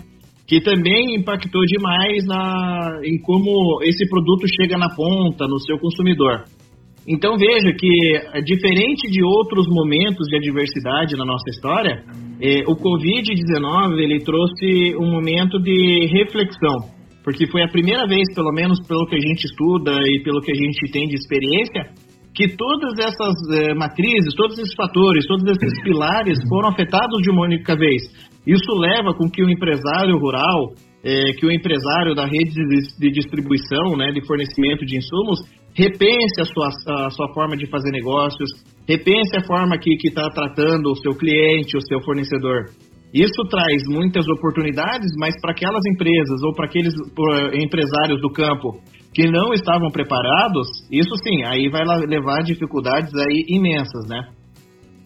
Que 0.47 0.61
também 0.61 1.17
impactou 1.17 1.63
demais 1.65 2.27
na, 2.27 3.01
em 3.03 3.19
como 3.23 3.81
esse 3.83 4.07
produto 4.11 4.45
chega 4.61 4.77
na 4.77 4.95
ponta, 4.95 5.49
no 5.49 5.59
seu 5.59 5.79
consumidor. 5.79 6.45
Então 7.09 7.35
veja 7.39 7.73
que, 7.73 8.43
diferente 8.45 9.11
de 9.11 9.25
outros 9.25 9.67
momentos 9.67 10.29
de 10.29 10.37
adversidade 10.37 11.17
na 11.17 11.25
nossa 11.25 11.49
história, 11.49 12.05
eh, 12.43 12.61
o 12.69 12.77
Covid-19 12.77 14.01
ele 14.01 14.19
trouxe 14.23 14.95
um 15.01 15.11
momento 15.13 15.59
de 15.63 16.09
reflexão 16.13 16.94
porque 17.25 17.51
foi 17.51 17.63
a 17.63 17.69
primeira 17.69 18.07
vez, 18.07 18.23
pelo 18.35 18.53
menos 18.53 18.79
pelo 18.87 19.07
que 19.07 19.17
a 19.17 19.21
gente 19.21 19.45
estuda 19.45 19.93
e 20.05 20.23
pelo 20.23 20.43
que 20.43 20.53
a 20.53 20.55
gente 20.55 20.93
tem 20.93 21.09
de 21.09 21.15
experiência, 21.15 21.91
que 22.35 22.49
todas 22.49 22.99
essas 22.99 23.35
é, 23.57 23.75
matrizes, 23.75 24.35
todos 24.37 24.59
esses 24.59 24.75
fatores, 24.75 25.25
todos 25.27 25.45
esses 25.45 25.83
pilares 25.83 26.37
foram 26.49 26.69
afetados 26.69 27.23
de 27.23 27.31
uma 27.31 27.47
única 27.47 27.75
vez. 27.75 28.03
Isso 28.47 28.73
leva 28.77 29.15
com 29.15 29.31
que 29.31 29.43
o 29.43 29.49
empresário 29.49 30.19
rural, 30.19 30.75
é, 31.03 31.33
que 31.39 31.47
o 31.47 31.51
empresário 31.51 32.15
da 32.15 32.27
rede 32.27 32.53
de, 32.53 32.99
de 32.99 33.11
distribuição, 33.11 33.97
né, 33.97 34.13
de 34.13 34.27
fornecimento 34.27 34.85
de 34.85 34.99
insumos, 34.99 35.41
repense 35.75 36.41
a 36.41 36.45
sua, 36.45 36.69
a 37.07 37.11
sua 37.11 37.33
forma 37.33 37.57
de 37.57 37.67
fazer 37.71 37.91
negócios, 37.91 38.51
repense 38.87 39.37
a 39.37 39.47
forma 39.47 39.79
que 39.79 39.97
está 40.05 40.29
tratando 40.29 40.91
o 40.91 40.97
seu 40.97 41.15
cliente, 41.15 41.77
o 41.77 41.87
seu 41.87 42.01
fornecedor. 42.03 42.67
Isso 43.15 43.49
traz 43.49 43.85
muitas 43.89 44.27
oportunidades, 44.27 45.13
mas 45.17 45.41
para 45.41 45.53
aquelas 45.53 45.87
empresas 45.87 46.43
ou 46.43 46.53
para 46.53 46.67
aqueles 46.67 46.93
empresários 47.63 48.21
do 48.21 48.29
campo 48.29 48.81
que 49.15 49.31
não 49.31 49.53
estavam 49.53 49.89
preparados, 49.89 50.67
isso 50.91 51.15
sim, 51.23 51.45
aí 51.45 51.71
vai 51.71 51.85
levar 52.09 52.43
dificuldades 52.43 53.15
aí 53.15 53.45
imensas, 53.49 54.09
né? 54.09 54.27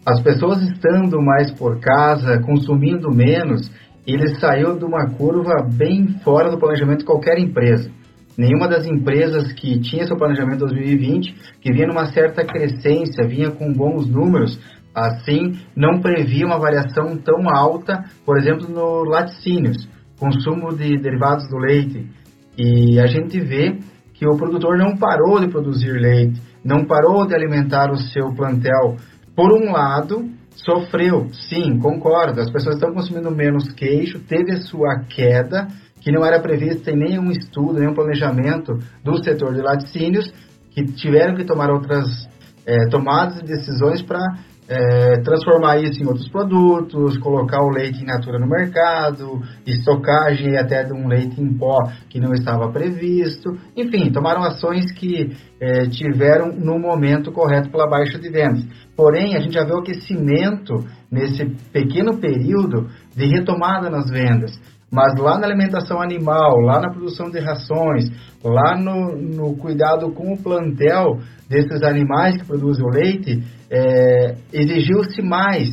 As 0.07 0.23
pessoas 0.23 0.63
estando 0.63 1.21
mais 1.21 1.53
por 1.53 1.79
casa, 1.81 2.41
consumindo 2.41 3.11
menos, 3.11 3.71
ele 4.07 4.27
saiu 4.37 4.79
de 4.79 4.87
uma 4.87 5.11
curva 5.11 5.69
bem 5.77 6.07
fora 6.25 6.51
do 6.51 6.59
planejamento 6.59 7.01
de 7.01 7.05
qualquer 7.05 7.39
empresa. 7.39 7.91
Nenhuma 8.39 8.69
das 8.69 8.87
empresas 8.87 9.53
que 9.53 9.81
tinha 9.81 10.07
seu 10.07 10.17
planejamento 10.17 10.61
2020, 10.61 11.35
que 11.61 11.73
vinha 11.73 11.89
numa 11.89 12.07
certa 12.07 12.43
crescência, 12.43 13.29
vinha 13.29 13.51
com 13.51 13.71
bons 13.73 14.09
números, 14.09 14.59
Assim, 14.95 15.59
não 15.77 16.01
previa 16.01 16.47
uma 16.47 16.59
variação 16.59 17.17
tão 17.19 17.49
alta, 17.49 18.05
por 18.25 18.37
exemplo, 18.37 18.69
no 18.69 19.05
laticínios, 19.05 19.89
consumo 20.19 20.75
de 20.75 20.99
derivados 20.99 21.49
do 21.49 21.59
leite. 21.59 22.09
E 22.57 22.99
a 22.99 23.07
gente 23.07 23.39
vê 23.41 23.79
que 24.15 24.27
o 24.27 24.37
produtor 24.37 24.77
não 24.77 24.97
parou 24.97 25.39
de 25.39 25.49
produzir 25.49 25.93
leite, 25.93 26.43
não 26.65 26.85
parou 26.85 27.27
de 27.27 27.35
alimentar 27.35 27.91
o 27.93 27.97
seu 27.97 28.35
plantel. 28.35 28.97
Por 29.37 29.53
um 29.53 29.71
lado, 29.71 30.29
sofreu, 30.57 31.29
sim, 31.33 31.79
concordo, 31.79 32.41
as 32.41 32.51
pessoas 32.51 32.75
estão 32.75 32.93
consumindo 32.93 33.31
menos 33.31 33.73
queijo, 33.73 34.19
teve 34.21 34.53
a 34.53 34.61
sua 34.61 35.05
queda, 35.09 35.69
que 36.01 36.11
não 36.11 36.25
era 36.25 36.41
prevista 36.41 36.91
em 36.91 36.97
nenhum 36.97 37.31
estudo, 37.31 37.79
nenhum 37.79 37.95
planejamento 37.95 38.79
do 39.05 39.23
setor 39.23 39.55
de 39.55 39.61
laticínios, 39.61 40.33
que 40.71 40.85
tiveram 40.85 41.37
que 41.37 41.45
tomar 41.45 41.71
outras 41.71 42.29
é, 42.67 42.89
tomadas 42.91 43.41
de 43.41 43.47
decisões 43.47 44.03
para 44.03 44.21
é, 44.69 45.21
transformar 45.23 45.79
isso 45.79 46.03
em 46.03 46.07
outros 46.07 46.29
produtos, 46.29 47.17
colocar 47.19 47.63
o 47.63 47.71
leite 47.71 48.03
in 48.03 48.07
natura 48.07 48.39
no 48.39 48.47
mercado, 48.47 49.41
estocagem 49.67 50.59
até 50.59 50.85
de 50.85 50.93
um 50.93 51.09
leite 51.09 51.41
em 51.41 51.57
pó 51.57 51.79
que 52.11 52.21
não 52.21 52.35
estava 52.35 52.71
previsto. 52.71 53.57
Enfim, 53.75 54.13
tomaram 54.13 54.43
ações 54.43 54.93
que 54.93 55.35
é, 55.59 55.87
tiveram 55.87 56.53
no 56.53 56.79
momento 56.79 57.33
correto 57.33 57.71
pela 57.71 57.89
baixa 57.89 58.19
de 58.19 58.29
vendas. 58.29 58.65
Porém, 58.95 59.37
a 59.37 59.41
gente 59.41 59.55
já 59.55 59.65
vê 59.65 59.73
o 59.73 59.79
aquecimento 59.79 60.75
nesse 61.11 61.47
pequeno 61.73 62.19
período 62.21 62.89
de 63.17 63.27
retomada 63.27 63.89
nas 63.89 64.11
vendas. 64.11 64.53
Mas 64.91 65.15
lá 65.19 65.39
na 65.39 65.47
alimentação 65.47 66.01
animal, 66.01 66.61
lá 66.61 66.81
na 66.81 66.91
produção 66.91 67.31
de 67.31 67.39
rações, 67.39 68.11
lá 68.43 68.77
no, 68.77 69.17
no 69.17 69.57
cuidado 69.57 70.11
com 70.13 70.33
o 70.33 70.43
plantel 70.43 71.19
desses 71.49 71.83
animais 71.83 72.37
que 72.39 72.47
produzem 72.47 72.85
o 72.85 72.91
leite, 72.91 73.43
é, 73.71 74.35
exigiu-se 74.53 75.21
mais, 75.21 75.69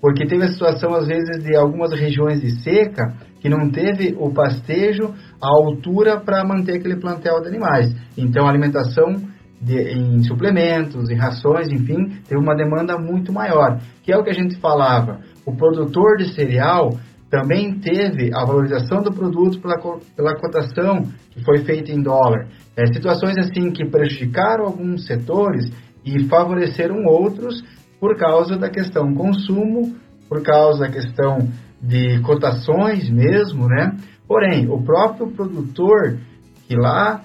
porque 0.00 0.26
teve 0.26 0.44
a 0.44 0.48
situação, 0.48 0.94
às 0.94 1.08
vezes, 1.08 1.42
de 1.42 1.56
algumas 1.56 1.92
regiões 1.92 2.40
de 2.40 2.62
seca 2.62 3.12
que 3.40 3.48
não 3.48 3.70
teve 3.70 4.14
o 4.18 4.32
pastejo 4.32 5.14
à 5.42 5.48
altura 5.48 6.20
para 6.20 6.44
manter 6.44 6.76
aquele 6.76 6.96
plantel 6.96 7.40
de 7.40 7.48
animais. 7.48 7.94
Então, 8.16 8.46
a 8.46 8.50
alimentação 8.50 9.16
de, 9.60 9.78
em 9.78 10.22
suplementos, 10.22 11.10
em 11.10 11.16
rações, 11.16 11.68
enfim, 11.68 12.08
teve 12.26 12.40
uma 12.40 12.54
demanda 12.54 12.96
muito 12.98 13.32
maior, 13.32 13.78
que 14.02 14.12
é 14.12 14.16
o 14.16 14.22
que 14.22 14.30
a 14.30 14.34
gente 14.34 14.58
falava. 14.58 15.20
O 15.44 15.56
produtor 15.56 16.16
de 16.16 16.32
cereal 16.34 16.90
também 17.30 17.78
teve 17.78 18.30
a 18.34 18.44
valorização 18.44 19.02
do 19.02 19.12
produto 19.12 19.60
pela, 19.60 19.78
pela 20.16 20.34
cotação 20.34 21.06
que 21.30 21.44
foi 21.44 21.58
feita 21.58 21.92
em 21.92 22.02
dólar. 22.02 22.48
É, 22.76 22.86
situações 22.92 23.38
assim 23.38 23.70
que 23.70 23.88
prejudicaram 23.88 24.64
alguns 24.64 25.06
setores 25.06 25.70
e 26.04 26.24
favoreceram 26.24 27.04
outros 27.04 27.62
por 28.00 28.16
causa 28.16 28.56
da 28.56 28.68
questão 28.68 29.14
consumo, 29.14 29.94
por 30.28 30.42
causa 30.42 30.80
da 30.80 30.90
questão 30.90 31.48
de 31.80 32.20
cotações 32.22 33.08
mesmo, 33.08 33.66
né? 33.66 33.96
Porém, 34.26 34.68
o 34.68 34.82
próprio 34.82 35.30
produtor 35.30 36.18
que 36.66 36.74
lá 36.76 37.22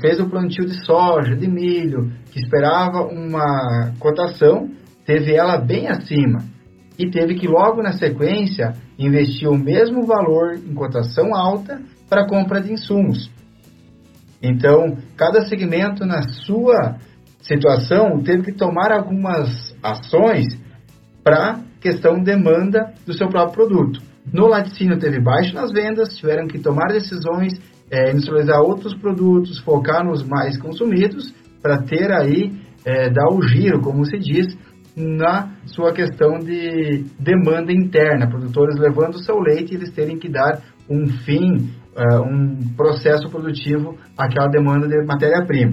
fez 0.00 0.18
o 0.18 0.28
plantio 0.28 0.66
de 0.66 0.84
soja, 0.84 1.36
de 1.36 1.46
milho, 1.46 2.10
que 2.32 2.40
esperava 2.40 3.02
uma 3.06 3.92
cotação, 3.98 4.68
teve 5.04 5.34
ela 5.34 5.58
bem 5.58 5.88
acima 5.88 6.40
e 6.98 7.10
teve 7.10 7.34
que 7.34 7.46
logo 7.46 7.82
na 7.82 7.92
sequência 7.92 8.74
investir 8.98 9.48
o 9.48 9.56
mesmo 9.56 10.04
valor 10.04 10.54
em 10.54 10.74
cotação 10.74 11.34
alta 11.34 11.80
para 12.08 12.26
compra 12.26 12.60
de 12.60 12.72
insumos. 12.72 13.30
Então, 14.42 14.96
cada 15.16 15.42
segmento 15.42 16.04
na 16.04 16.22
sua 16.22 16.96
situação 17.40 18.20
teve 18.22 18.44
que 18.44 18.52
tomar 18.52 18.92
algumas 18.92 19.74
ações 19.82 20.46
para 21.22 21.60
questão 21.80 22.22
demanda 22.22 22.92
do 23.06 23.12
seu 23.12 23.28
próprio 23.28 23.66
produto. 23.66 24.00
No 24.32 24.46
laticínio 24.46 24.98
teve 24.98 25.20
baixo 25.20 25.54
nas 25.54 25.72
vendas, 25.72 26.16
tiveram 26.16 26.46
que 26.46 26.58
tomar 26.58 26.88
decisões, 26.88 27.54
é, 27.90 28.10
industrializar 28.10 28.60
outros 28.60 28.94
produtos, 28.94 29.58
focar 29.60 30.04
nos 30.04 30.22
mais 30.22 30.58
consumidos 30.58 31.32
para 31.62 31.82
ter 31.82 32.12
aí, 32.12 32.52
é, 32.84 33.08
dar 33.08 33.28
o 33.32 33.42
giro, 33.42 33.80
como 33.80 34.04
se 34.04 34.18
diz, 34.18 34.46
na 34.98 35.54
sua 35.66 35.92
questão 35.92 36.38
de 36.38 37.04
demanda 37.18 37.72
interna, 37.72 38.28
produtores 38.28 38.78
levando 38.78 39.14
o 39.14 39.22
seu 39.22 39.38
leite 39.38 39.72
e 39.72 39.76
eles 39.76 39.92
terem 39.92 40.18
que 40.18 40.28
dar 40.28 40.60
um 40.90 41.06
fim, 41.24 41.70
uh, 41.96 42.22
um 42.22 42.74
processo 42.76 43.28
produtivo 43.30 43.96
àquela 44.16 44.48
demanda 44.48 44.88
de 44.88 45.04
matéria-prima. 45.06 45.72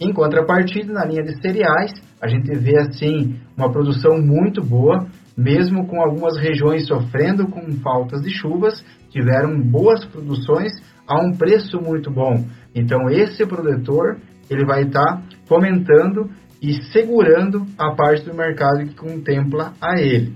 Em 0.00 0.12
contrapartida, 0.12 0.92
na 0.92 1.04
linha 1.04 1.22
de 1.22 1.40
cereais, 1.42 1.92
a 2.22 2.28
gente 2.28 2.56
vê 2.58 2.78
assim 2.78 3.38
uma 3.56 3.70
produção 3.70 4.18
muito 4.18 4.62
boa, 4.62 5.06
mesmo 5.36 5.86
com 5.86 6.00
algumas 6.00 6.38
regiões 6.38 6.86
sofrendo 6.86 7.46
com 7.48 7.72
faltas 7.82 8.22
de 8.22 8.30
chuvas, 8.30 8.84
tiveram 9.10 9.60
boas 9.60 10.04
produções 10.06 10.72
a 11.06 11.20
um 11.20 11.32
preço 11.36 11.80
muito 11.80 12.10
bom. 12.10 12.34
Então 12.74 13.10
esse 13.10 13.44
produtor 13.46 14.18
ele 14.48 14.64
vai 14.64 14.82
estar 14.82 15.04
tá 15.04 15.22
fomentando 15.46 16.30
e 16.62 16.74
segurando 16.92 17.64
a 17.78 17.94
parte 17.94 18.24
do 18.24 18.34
mercado 18.34 18.86
que 18.86 18.94
contempla 18.94 19.72
a 19.80 20.00
ele. 20.00 20.32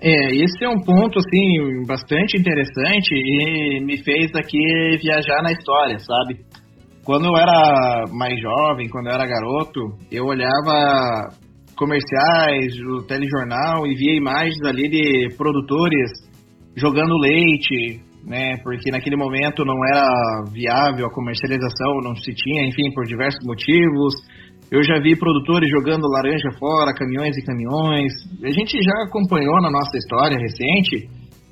É, 0.00 0.34
esse 0.34 0.62
é 0.62 0.68
um 0.68 0.80
ponto 0.80 1.18
assim 1.18 1.86
bastante 1.86 2.38
interessante 2.38 3.14
e 3.14 3.80
me 3.80 3.96
fez 4.02 4.30
aqui 4.34 4.58
viajar 5.00 5.42
na 5.42 5.52
história, 5.52 5.98
sabe? 5.98 6.44
Quando 7.04 7.26
eu 7.26 7.36
era 7.36 8.04
mais 8.12 8.40
jovem, 8.40 8.88
quando 8.88 9.06
eu 9.06 9.14
era 9.14 9.26
garoto, 9.26 9.80
eu 10.10 10.24
olhava 10.24 11.30
comerciais, 11.76 12.78
o 12.80 13.06
telejornal 13.06 13.86
e 13.86 13.94
via 13.94 14.16
imagens 14.16 14.60
ali 14.64 14.88
de 14.88 15.34
produtores 15.36 16.10
jogando 16.76 17.16
leite, 17.18 18.00
né? 18.26 18.56
Porque 18.62 18.90
naquele 18.90 19.16
momento 19.16 19.64
não 19.64 19.76
era 19.86 20.04
viável 20.52 21.06
a 21.06 21.12
comercialização, 21.12 22.00
não 22.02 22.14
se 22.16 22.32
tinha, 22.34 22.66
enfim, 22.66 22.92
por 22.94 23.04
diversos 23.04 23.44
motivos. 23.46 24.14
Eu 24.70 24.82
já 24.82 24.98
vi 24.98 25.16
produtores 25.16 25.70
jogando 25.70 26.08
laranja 26.08 26.50
fora, 26.58 26.94
caminhões 26.94 27.36
e 27.36 27.44
caminhões. 27.44 28.12
A 28.42 28.50
gente 28.50 28.76
já 28.82 29.04
acompanhou 29.06 29.60
na 29.60 29.70
nossa 29.70 29.96
história 29.96 30.38
recente 30.38 31.08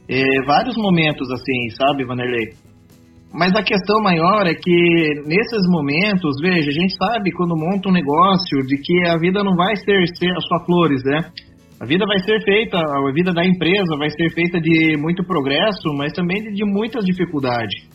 é, 0.09 0.45
vários 0.47 0.77
momentos 0.77 1.31
assim, 1.31 1.71
sabe, 1.71 2.05
Vanderlei? 2.05 2.53
Mas 3.33 3.55
a 3.55 3.63
questão 3.63 4.03
maior 4.03 4.47
é 4.47 4.55
que 4.55 5.23
nesses 5.25 5.67
momentos, 5.71 6.37
veja, 6.43 6.69
a 6.69 6.73
gente 6.73 6.95
sabe 6.97 7.33
quando 7.33 7.57
monta 7.57 7.89
um 7.89 7.93
negócio 7.93 8.59
de 8.67 8.77
que 8.77 9.09
a 9.09 9.17
vida 9.17 9.43
não 9.43 9.57
vai 9.57 9.75
ser, 9.77 10.07
ser 10.19 10.35
só 10.49 10.65
flores, 10.67 11.03
né? 11.05 11.31
A 11.81 11.87
vida 11.87 12.05
vai 12.07 12.19
ser 12.19 12.41
feita, 12.45 12.79
a 12.79 13.13
vida 13.13 13.33
da 13.33 13.45
empresa 13.45 13.97
vai 13.97 14.11
ser 14.11 14.31
feita 14.35 14.61
de 14.61 14.97
muito 14.99 15.25
progresso, 15.25 15.95
mas 15.97 16.13
também 16.13 16.43
de, 16.43 16.53
de 16.53 16.65
muitas 16.65 17.05
dificuldades. 17.05 17.89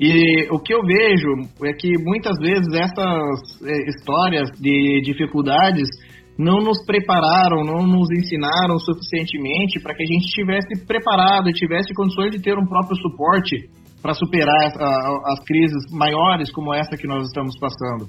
E 0.00 0.46
o 0.50 0.60
que 0.60 0.72
eu 0.72 0.80
vejo 0.82 1.28
é 1.64 1.72
que 1.72 1.92
muitas 1.98 2.38
vezes 2.38 2.68
essas 2.72 3.62
é, 3.66 3.90
histórias 3.90 4.48
de 4.60 5.00
dificuldades 5.02 5.88
não 6.38 6.58
nos 6.58 6.84
prepararam, 6.86 7.64
não 7.64 7.84
nos 7.84 8.08
ensinaram 8.12 8.78
suficientemente 8.78 9.80
para 9.80 9.94
que 9.94 10.04
a 10.04 10.06
gente 10.06 10.26
estivesse 10.26 10.86
preparado, 10.86 11.52
tivesse 11.52 11.92
condições 11.92 12.30
de 12.30 12.40
ter 12.40 12.56
um 12.56 12.64
próprio 12.64 12.96
suporte 12.96 13.68
para 14.00 14.14
superar 14.14 14.70
a, 14.78 15.32
as 15.32 15.44
crises 15.44 15.90
maiores 15.92 16.52
como 16.52 16.72
essa 16.72 16.96
que 16.96 17.08
nós 17.08 17.26
estamos 17.26 17.58
passando. 17.58 18.08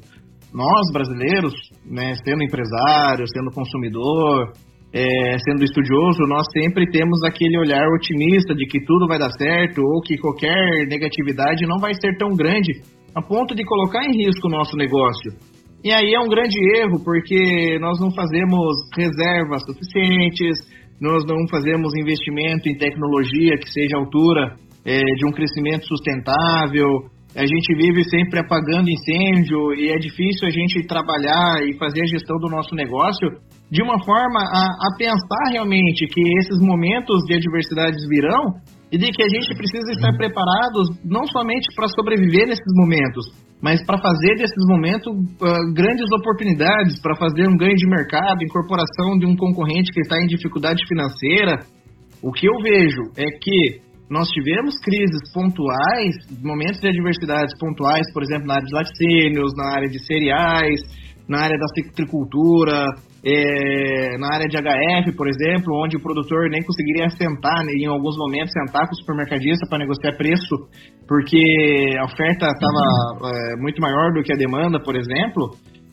Nós, 0.53 0.91
brasileiros, 0.93 1.53
né, 1.83 2.13
sendo 2.23 2.43
empresário, 2.43 3.25
sendo 3.27 3.51
consumidor, 3.51 4.53
é, 4.91 5.37
sendo 5.45 5.63
estudioso, 5.63 6.19
nós 6.27 6.45
sempre 6.51 6.89
temos 6.89 7.21
aquele 7.23 7.59
olhar 7.59 7.85
otimista 7.93 8.55
de 8.55 8.65
que 8.65 8.83
tudo 8.85 9.07
vai 9.07 9.19
dar 9.19 9.29
certo 9.31 9.81
ou 9.81 10.01
que 10.01 10.17
qualquer 10.17 10.87
negatividade 10.87 11.67
não 11.67 11.77
vai 11.79 11.93
ser 11.93 12.17
tão 12.17 12.29
grande 12.35 12.81
a 13.15 13.21
ponto 13.21 13.53
de 13.53 13.63
colocar 13.63 14.03
em 14.03 14.17
risco 14.17 14.47
o 14.47 14.51
nosso 14.51 14.75
negócio. 14.75 15.31
E 15.83 15.91
aí 15.93 16.13
é 16.13 16.19
um 16.19 16.27
grande 16.27 16.57
erro, 16.77 17.03
porque 17.03 17.77
nós 17.79 17.99
não 17.99 18.11
fazemos 18.11 18.75
reservas 18.97 19.63
suficientes, 19.63 20.59
nós 20.99 21.23
não 21.25 21.47
fazemos 21.49 21.93
investimento 21.95 22.67
em 22.67 22.77
tecnologia 22.77 23.57
que 23.57 23.71
seja 23.71 23.95
à 23.95 23.99
altura 23.99 24.55
é, 24.85 24.99
de 24.99 25.25
um 25.25 25.31
crescimento 25.31 25.87
sustentável. 25.87 26.87
A 27.35 27.45
gente 27.45 27.75
vive 27.75 28.03
sempre 28.09 28.39
apagando 28.39 28.89
incêndio 28.89 29.73
e 29.75 29.89
é 29.89 29.97
difícil 29.97 30.47
a 30.47 30.51
gente 30.51 30.85
trabalhar 30.85 31.61
e 31.63 31.77
fazer 31.77 32.01
a 32.01 32.07
gestão 32.07 32.37
do 32.37 32.49
nosso 32.49 32.75
negócio 32.75 33.29
de 33.71 33.83
uma 33.83 34.03
forma 34.03 34.39
a, 34.41 34.65
a 34.65 34.97
pensar 34.97 35.51
realmente 35.51 36.05
que 36.07 36.21
esses 36.41 36.59
momentos 36.59 37.21
de 37.27 37.35
adversidades 37.35 38.01
virão 38.09 38.57
e 38.91 38.97
de 38.97 39.11
que 39.11 39.21
a 39.21 39.29
gente 39.29 39.55
precisa 39.55 39.91
estar 39.91 40.11
preparados 40.17 40.89
não 41.05 41.25
somente 41.27 41.67
para 41.75 41.87
sobreviver 41.87 42.47
nesses 42.47 42.73
momentos, 42.75 43.25
mas 43.61 43.85
para 43.85 44.01
fazer 44.01 44.35
desses 44.35 44.65
momentos 44.67 45.13
uh, 45.13 45.73
grandes 45.73 46.09
oportunidades, 46.11 46.99
para 46.99 47.15
fazer 47.15 47.47
um 47.47 47.55
ganho 47.55 47.75
de 47.75 47.87
mercado, 47.87 48.41
incorporação 48.41 49.19
de 49.19 49.27
um 49.27 49.35
concorrente 49.35 49.91
que 49.93 50.01
está 50.01 50.17
em 50.17 50.25
dificuldade 50.25 50.81
financeira. 50.87 51.59
O 52.23 52.31
que 52.31 52.47
eu 52.47 52.57
vejo 52.63 53.13
é 53.15 53.25
que 53.39 53.89
nós 54.09 54.27
tivemos 54.29 54.73
crises 54.81 55.31
pontuais, 55.31 56.15
momentos 56.41 56.81
de 56.81 56.87
adversidades 56.87 57.53
pontuais, 57.59 58.11
por 58.11 58.23
exemplo, 58.23 58.47
na 58.47 58.55
área 58.55 58.65
de 58.65 58.73
laticínios, 58.73 59.51
na 59.55 59.75
área 59.75 59.87
de 59.87 60.03
cereais, 60.03 60.81
na 61.27 61.41
área 61.41 61.57
da 61.59 61.67
citricultura, 61.75 62.85
é, 63.23 64.17
na 64.17 64.33
área 64.33 64.47
de 64.47 64.55
HF, 64.55 65.15
por 65.15 65.27
exemplo, 65.27 65.75
onde 65.83 65.97
o 65.97 66.01
produtor 66.01 66.49
nem 66.49 66.63
conseguiria 66.63 67.09
sentar, 67.09 67.65
né, 67.65 67.73
em 67.77 67.85
alguns 67.85 68.15
momentos, 68.17 68.51
sentar 68.51 68.87
com 68.87 68.93
o 68.93 68.99
supermercadista 68.99 69.67
para 69.69 69.79
negociar 69.79 70.15
preço, 70.15 70.55
porque 71.07 71.97
a 71.99 72.05
oferta 72.05 72.47
estava 72.47 73.29
é, 73.33 73.55
muito 73.61 73.81
maior 73.81 74.13
do 74.13 74.23
que 74.23 74.33
a 74.33 74.37
demanda, 74.37 74.79
por 74.79 74.95
exemplo. 74.95 75.51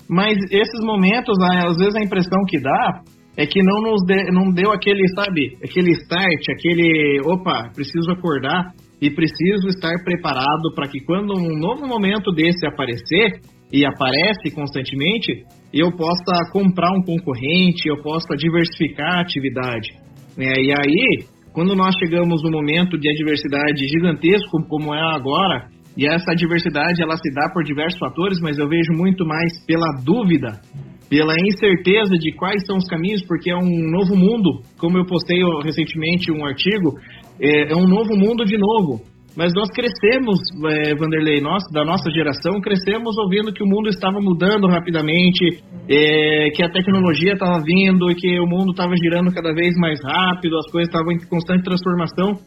Mas 0.08 0.36
esses 0.52 0.80
momentos, 0.84 1.36
às 1.40 1.76
vezes 1.76 1.96
a 1.96 2.04
impressão 2.04 2.38
que 2.46 2.60
dá 2.60 3.02
é 3.36 3.44
que 3.44 3.60
não 3.62 3.82
nos 3.82 4.02
de, 4.06 4.30
não 4.30 4.52
deu 4.52 4.72
aquele, 4.72 5.02
sabe, 5.14 5.58
aquele 5.62 5.92
start, 5.92 6.48
aquele, 6.48 7.20
opa, 7.26 7.70
preciso 7.74 8.10
acordar 8.12 8.72
e 9.02 9.10
preciso 9.10 9.68
estar 9.68 9.92
preparado 10.04 10.72
para 10.74 10.88
que 10.88 11.00
quando 11.00 11.34
um 11.36 11.58
novo 11.58 11.86
momento 11.86 12.32
desse 12.32 12.66
aparecer, 12.66 13.40
e 13.72 13.84
aparece 13.84 14.54
constantemente, 14.54 15.44
eu 15.78 15.90
possa 15.96 16.50
comprar 16.52 16.90
um 16.92 17.02
concorrente, 17.02 17.88
eu 17.88 18.02
possa 18.02 18.36
diversificar 18.36 19.18
a 19.18 19.20
atividade. 19.20 19.92
Né? 20.36 20.52
E 20.56 20.72
aí, 20.72 21.26
quando 21.52 21.74
nós 21.74 21.94
chegamos 21.98 22.42
no 22.42 22.50
momento 22.50 22.98
de 22.98 23.08
adversidade 23.08 23.86
gigantesco 23.88 24.66
como 24.68 24.94
é 24.94 25.14
agora, 25.14 25.68
e 25.96 26.06
essa 26.06 26.32
adversidade 26.32 27.02
ela 27.02 27.16
se 27.16 27.32
dá 27.32 27.50
por 27.52 27.64
diversos 27.64 27.98
fatores, 27.98 28.38
mas 28.40 28.58
eu 28.58 28.68
vejo 28.68 28.92
muito 28.92 29.24
mais 29.26 29.64
pela 29.66 29.86
dúvida 30.04 30.60
pela 31.08 31.34
incerteza 31.38 32.14
de 32.18 32.32
quais 32.32 32.62
são 32.66 32.76
os 32.76 32.86
caminhos, 32.88 33.24
porque 33.26 33.50
é 33.50 33.56
um 33.56 33.90
novo 33.90 34.16
mundo, 34.16 34.62
como 34.78 34.98
eu 34.98 35.06
postei 35.06 35.38
recentemente 35.62 36.32
um 36.32 36.44
artigo, 36.44 36.98
é, 37.40 37.72
é 37.72 37.76
um 37.76 37.86
novo 37.86 38.16
mundo 38.16 38.44
de 38.44 38.58
novo. 38.58 39.02
Mas 39.36 39.52
nós 39.54 39.68
crescemos, 39.68 40.40
é, 40.64 40.94
Vanderlei, 40.94 41.42
nós, 41.42 41.62
da 41.70 41.84
nossa 41.84 42.10
geração, 42.10 42.58
crescemos 42.58 43.18
ouvindo 43.18 43.52
que 43.52 43.62
o 43.62 43.66
mundo 43.66 43.90
estava 43.90 44.18
mudando 44.18 44.66
rapidamente, 44.66 45.62
é, 45.86 46.48
que 46.56 46.64
a 46.64 46.70
tecnologia 46.70 47.34
estava 47.34 47.60
vindo 47.62 48.10
e 48.10 48.14
que 48.14 48.40
o 48.40 48.46
mundo 48.46 48.70
estava 48.70 48.94
girando 48.96 49.30
cada 49.34 49.52
vez 49.52 49.76
mais 49.76 50.00
rápido, 50.02 50.56
as 50.56 50.72
coisas 50.72 50.88
estavam 50.88 51.12
em 51.12 51.18
constante 51.28 51.64
transformação. 51.64 52.40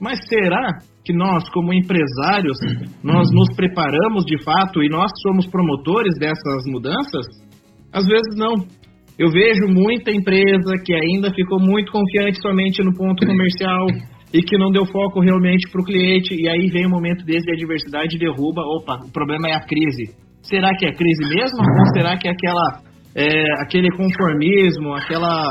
Mas 0.00 0.20
será 0.28 0.78
que 1.04 1.12
nós, 1.12 1.42
como 1.50 1.74
empresários, 1.74 2.56
nós 3.02 3.26
nos 3.32 3.52
preparamos 3.56 4.24
de 4.24 4.40
fato 4.44 4.80
e 4.80 4.88
nós 4.88 5.10
somos 5.20 5.44
promotores 5.48 6.14
dessas 6.20 6.62
mudanças? 6.66 7.26
Às 7.92 8.06
vezes 8.06 8.36
não. 8.36 8.54
Eu 9.18 9.28
vejo 9.32 9.66
muita 9.66 10.12
empresa 10.12 10.70
que 10.86 10.94
ainda 10.94 11.34
ficou 11.34 11.58
muito 11.58 11.90
confiante 11.90 12.40
somente 12.40 12.80
no 12.84 12.94
ponto 12.94 13.26
comercial 13.26 13.88
e 14.32 14.42
que 14.42 14.58
não 14.58 14.70
deu 14.70 14.84
foco 14.86 15.20
realmente 15.20 15.70
para 15.70 15.80
o 15.80 15.84
cliente, 15.84 16.34
e 16.34 16.48
aí 16.48 16.68
vem 16.70 16.86
um 16.86 16.90
momento 16.90 17.24
desse 17.24 17.46
de 17.46 17.52
adversidade 17.52 18.16
e 18.16 18.18
derruba, 18.18 18.62
opa, 18.62 18.98
o 19.06 19.12
problema 19.12 19.48
é 19.48 19.54
a 19.54 19.66
crise. 19.66 20.14
Será 20.42 20.70
que 20.76 20.86
é 20.86 20.92
crise 20.92 21.22
mesmo? 21.28 21.58
Ou 21.60 21.86
será 21.96 22.16
que 22.16 22.28
é 22.28 22.30
aquela 22.30 22.88
é, 23.14 23.62
aquele 23.62 23.90
conformismo, 23.90 24.94
aquela 24.94 25.50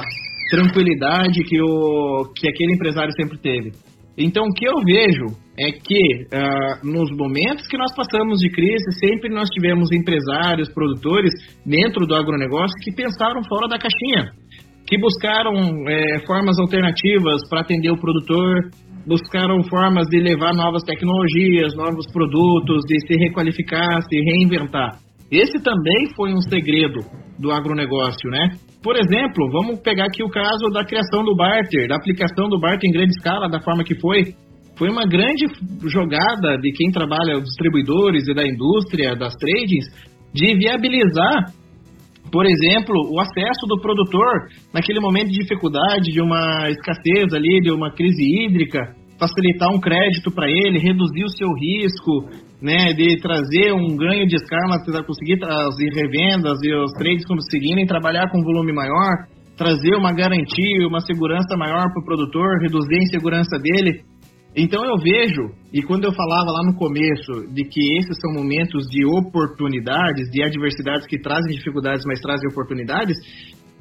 tranquilidade 0.49 1.43
que, 1.43 1.61
o, 1.61 2.31
que 2.35 2.47
aquele 2.47 2.73
empresário 2.73 3.11
sempre 3.13 3.37
teve. 3.37 3.71
Então, 4.17 4.45
o 4.45 4.53
que 4.53 4.65
eu 4.65 4.73
vejo 4.83 5.37
é 5.59 5.71
que 5.71 6.01
uh, 6.33 6.87
nos 6.87 7.09
momentos 7.11 7.67
que 7.67 7.77
nós 7.77 7.93
passamos 7.95 8.39
de 8.39 8.49
crise, 8.49 8.99
sempre 8.99 9.29
nós 9.29 9.47
tivemos 9.49 9.91
empresários, 9.91 10.73
produtores 10.73 11.31
dentro 11.63 12.07
do 12.07 12.15
agronegócio 12.15 12.73
que 12.81 12.95
pensaram 12.95 13.43
fora 13.47 13.67
da 13.67 13.77
caixinha, 13.77 14.31
que 14.87 14.97
buscaram 14.97 15.53
é, 15.89 16.25
formas 16.25 16.57
alternativas 16.57 17.41
para 17.49 17.59
atender 17.59 17.91
o 17.91 17.99
produtor, 17.99 18.71
buscaram 19.05 19.61
formas 19.63 20.07
de 20.09 20.19
levar 20.19 20.53
novas 20.53 20.83
tecnologias, 20.83 21.75
novos 21.75 22.05
produtos, 22.11 22.83
de 22.87 22.97
se 23.05 23.19
requalificar, 23.19 24.01
se 24.01 24.17
reinventar. 24.21 24.99
Esse 25.29 25.61
também 25.61 26.07
foi 26.15 26.33
um 26.33 26.39
segredo 26.39 26.99
do 27.37 27.51
agronegócio, 27.51 28.29
né? 28.29 28.51
Por 28.81 28.95
exemplo, 28.95 29.49
vamos 29.51 29.81
pegar 29.81 30.05
aqui 30.05 30.23
o 30.23 30.29
caso 30.29 30.69
da 30.71 30.85
criação 30.85 31.21
do 31.23 31.35
barter, 31.35 31.89
da 31.89 31.97
aplicação 31.97 32.47
do 32.47 32.57
barter 32.57 32.87
em 32.87 32.93
grande 32.93 33.11
escala, 33.11 33.49
da 33.49 33.59
forma 33.59 33.83
que 33.83 33.99
foi. 33.99 34.33
Foi 34.77 34.89
uma 34.89 35.05
grande 35.05 35.45
jogada 35.91 36.57
de 36.61 36.71
quem 36.71 36.91
trabalha, 36.91 37.35
os 37.35 37.43
distribuidores 37.43 38.25
e 38.27 38.33
da 38.33 38.47
indústria, 38.47 39.15
das 39.15 39.33
tradings, 39.35 39.85
de 40.33 40.55
viabilizar, 40.55 41.51
por 42.31 42.45
exemplo, 42.45 42.95
o 43.11 43.19
acesso 43.19 43.65
do 43.67 43.79
produtor 43.79 44.47
naquele 44.73 44.99
momento 44.99 45.29
de 45.29 45.39
dificuldade, 45.39 46.11
de 46.11 46.21
uma 46.21 46.69
escassez 46.69 47.33
ali, 47.33 47.61
de 47.61 47.71
uma 47.71 47.91
crise 47.91 48.23
hídrica, 48.23 48.79
facilitar 49.19 49.73
um 49.73 49.79
crédito 49.79 50.31
para 50.31 50.47
ele, 50.47 50.79
reduzir 50.79 51.23
o 51.23 51.29
seu 51.29 51.49
risco, 51.53 52.29
né, 52.61 52.93
de 52.93 53.17
trazer 53.21 53.73
um 53.73 53.95
ganho 53.95 54.27
de 54.27 54.35
escala, 54.35 54.77
conseguir 55.05 55.39
as 55.43 55.75
revendas 55.93 56.57
e 56.63 56.73
os 56.73 56.91
trades 56.93 57.25
conseguirem 57.25 57.85
trabalhar 57.85 58.29
com 58.31 58.43
volume 58.43 58.73
maior, 58.73 59.27
trazer 59.57 59.95
uma 59.95 60.13
garantia, 60.13 60.87
uma 60.87 60.99
segurança 61.01 61.57
maior 61.57 61.89
para 61.91 62.01
o 62.01 62.05
produtor, 62.05 62.61
reduzir 62.61 62.95
a 62.95 63.03
insegurança 63.03 63.57
dele. 63.59 64.01
Então 64.57 64.83
eu 64.83 64.97
vejo, 64.97 65.53
e 65.71 65.83
quando 65.83 66.05
eu 66.05 66.13
falava 66.13 66.49
lá 66.49 66.65
no 66.65 66.75
começo 66.75 67.53
de 67.53 67.63
que 67.63 67.99
esses 67.99 68.17
são 68.19 68.33
momentos 68.33 68.87
de 68.89 69.05
oportunidades, 69.05 70.31
de 70.31 70.41
adversidades 70.41 71.05
que 71.05 71.21
trazem 71.21 71.55
dificuldades, 71.55 72.03
mas 72.07 72.19
trazem 72.19 72.49
oportunidades, 72.49 73.15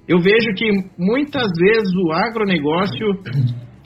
eu 0.06 0.18
vejo 0.20 0.52
que 0.54 0.70
muitas 0.98 1.48
vezes 1.58 1.90
o 1.96 2.12
agronegócio 2.12 3.06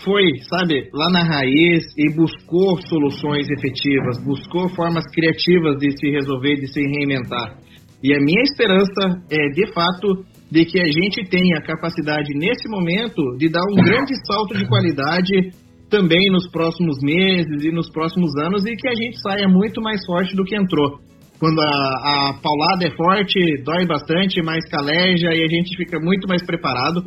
foi, 0.02 0.24
sabe, 0.48 0.90
lá 0.92 1.08
na 1.10 1.22
raiz 1.22 1.84
e 1.96 2.12
buscou 2.12 2.76
soluções 2.88 3.46
efetivas, 3.48 4.18
buscou 4.24 4.68
formas 4.70 5.04
criativas 5.14 5.78
de 5.78 5.92
se 5.96 6.10
resolver, 6.10 6.56
de 6.56 6.72
se 6.72 6.80
reinventar. 6.80 7.56
E 8.02 8.12
a 8.12 8.18
minha 8.18 8.42
esperança 8.42 9.22
é, 9.30 9.48
de 9.54 9.72
fato, 9.72 10.24
de 10.50 10.64
que 10.64 10.80
a 10.80 10.86
gente 10.86 11.22
tenha 11.30 11.58
a 11.58 11.62
capacidade 11.62 12.34
nesse 12.34 12.68
momento 12.68 13.22
de 13.38 13.48
dar 13.48 13.62
um 13.62 13.76
grande 13.76 14.12
salto 14.26 14.58
de 14.58 14.66
qualidade 14.66 15.52
também 15.90 16.30
nos 16.30 16.48
próximos 16.50 16.96
meses 17.02 17.64
e 17.64 17.70
nos 17.70 17.90
próximos 17.90 18.30
anos 18.38 18.64
e 18.64 18.76
que 18.76 18.88
a 18.88 18.94
gente 18.94 19.20
saia 19.20 19.48
muito 19.48 19.82
mais 19.82 20.00
forte 20.06 20.34
do 20.34 20.44
que 20.44 20.56
entrou. 20.56 21.00
Quando 21.38 21.58
a, 21.60 22.30
a 22.30 22.34
paulada 22.42 22.86
é 22.86 22.90
forte, 22.94 23.62
dói 23.64 23.86
bastante, 23.86 24.42
mas 24.42 24.68
caleja 24.68 25.34
e 25.34 25.42
a 25.42 25.48
gente 25.48 25.76
fica 25.76 25.98
muito 25.98 26.28
mais 26.28 26.44
preparado. 26.44 27.02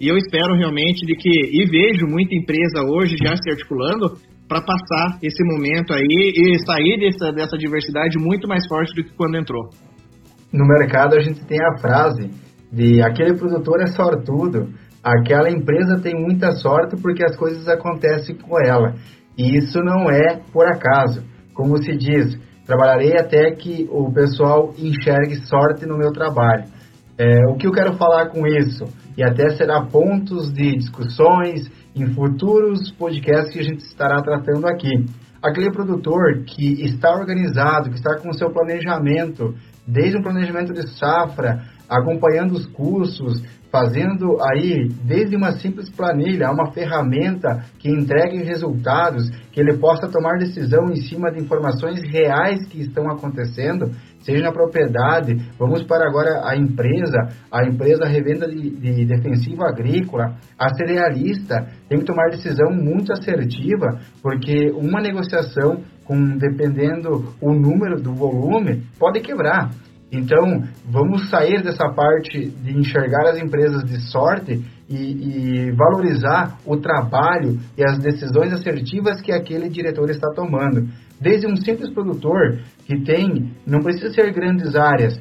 E 0.00 0.06
eu 0.06 0.16
espero 0.16 0.54
realmente 0.54 1.04
de 1.04 1.16
que, 1.16 1.28
e 1.28 1.64
vejo 1.64 2.06
muita 2.06 2.34
empresa 2.34 2.84
hoje 2.86 3.16
já 3.16 3.34
se 3.34 3.50
articulando 3.50 4.16
para 4.46 4.62
passar 4.62 5.18
esse 5.22 5.42
momento 5.44 5.92
aí 5.92 6.32
e 6.36 6.58
sair 6.64 6.98
dessa, 7.00 7.32
dessa 7.32 7.58
diversidade 7.58 8.18
muito 8.18 8.46
mais 8.46 8.66
forte 8.68 8.94
do 8.94 9.02
que 9.02 9.14
quando 9.16 9.36
entrou. 9.36 9.70
No 10.52 10.66
mercado 10.66 11.16
a 11.16 11.20
gente 11.20 11.44
tem 11.46 11.58
a 11.60 11.78
frase 11.78 12.30
de 12.72 13.02
aquele 13.02 13.36
produtor 13.36 13.80
é 13.82 13.86
sortudo, 13.86 14.68
aquela 15.12 15.50
empresa 15.50 16.00
tem 16.02 16.14
muita 16.14 16.52
sorte 16.52 16.96
porque 17.00 17.24
as 17.24 17.36
coisas 17.36 17.66
acontecem 17.68 18.36
com 18.36 18.58
ela. 18.60 18.94
E 19.36 19.56
isso 19.56 19.78
não 19.80 20.10
é 20.10 20.40
por 20.52 20.66
acaso. 20.66 21.22
Como 21.54 21.76
se 21.82 21.96
diz, 21.96 22.38
trabalharei 22.66 23.16
até 23.16 23.50
que 23.52 23.88
o 23.90 24.12
pessoal 24.12 24.74
enxergue 24.76 25.46
sorte 25.46 25.86
no 25.86 25.96
meu 25.96 26.12
trabalho. 26.12 26.64
É, 27.18 27.46
o 27.48 27.56
que 27.56 27.66
eu 27.66 27.72
quero 27.72 27.96
falar 27.96 28.28
com 28.28 28.46
isso? 28.46 28.84
E 29.16 29.24
até 29.24 29.48
será 29.50 29.82
pontos 29.82 30.52
de 30.52 30.76
discussões 30.76 31.68
em 31.94 32.06
futuros 32.14 32.92
podcasts 32.92 33.52
que 33.52 33.58
a 33.58 33.64
gente 33.64 33.80
estará 33.80 34.22
tratando 34.22 34.66
aqui. 34.68 35.04
Aquele 35.42 35.70
produtor 35.70 36.44
que 36.44 36.84
está 36.84 37.12
organizado, 37.12 37.90
que 37.90 37.96
está 37.96 38.16
com 38.18 38.28
o 38.28 38.34
seu 38.34 38.50
planejamento, 38.50 39.54
desde 39.86 40.18
o 40.18 40.22
planejamento 40.22 40.72
de 40.72 40.88
safra, 40.96 41.64
acompanhando 41.88 42.52
os 42.52 42.66
cursos, 42.66 43.42
fazendo 43.70 44.38
aí 44.40 44.88
desde 45.04 45.36
uma 45.36 45.52
simples 45.52 45.90
planilha, 45.90 46.50
uma 46.50 46.72
ferramenta 46.72 47.64
que 47.78 47.90
entregue 47.90 48.42
resultados, 48.42 49.28
que 49.52 49.60
ele 49.60 49.76
possa 49.78 50.08
tomar 50.08 50.38
decisão 50.38 50.86
em 50.90 50.96
cima 50.96 51.30
de 51.30 51.40
informações 51.40 52.00
reais 52.02 52.66
que 52.68 52.80
estão 52.80 53.10
acontecendo, 53.10 53.90
seja 54.20 54.42
na 54.42 54.52
propriedade, 54.52 55.36
vamos 55.58 55.82
para 55.82 56.06
agora 56.08 56.48
a 56.48 56.56
empresa, 56.56 57.18
a 57.52 57.66
empresa 57.66 58.06
revenda 58.06 58.48
de, 58.48 58.70
de 58.70 59.04
defensivo 59.04 59.64
agrícola, 59.64 60.36
a 60.58 60.74
cerealista 60.74 61.66
tem 61.88 61.98
que 61.98 62.04
tomar 62.04 62.30
decisão 62.30 62.70
muito 62.72 63.12
assertiva, 63.12 64.00
porque 64.22 64.70
uma 64.70 65.00
negociação 65.00 65.82
com 66.04 66.38
dependendo 66.38 67.34
o 67.40 67.52
número 67.52 68.00
do 68.00 68.14
volume 68.14 68.82
pode 68.98 69.20
quebrar. 69.20 69.70
Então, 70.10 70.62
vamos 70.86 71.28
sair 71.28 71.62
dessa 71.62 71.90
parte 71.90 72.48
de 72.48 72.78
enxergar 72.78 73.28
as 73.28 73.38
empresas 73.38 73.84
de 73.84 74.00
sorte 74.10 74.64
e, 74.88 74.96
e, 74.96 75.70
valorizar 75.72 76.58
o 76.64 76.78
trabalho 76.78 77.58
e 77.76 77.84
as 77.84 77.98
decisões 77.98 78.52
assertivas 78.52 79.20
que 79.20 79.30
aquele 79.30 79.68
diretor 79.68 80.08
está 80.08 80.30
tomando. 80.34 80.88
Desde 81.20 81.46
um 81.46 81.56
simples 81.56 81.92
produtor 81.92 82.58
que 82.86 83.02
tem, 83.04 83.52
não 83.66 83.80
precisa 83.80 84.10
ser 84.14 84.32
grandes 84.32 84.74
áreas, 84.74 85.20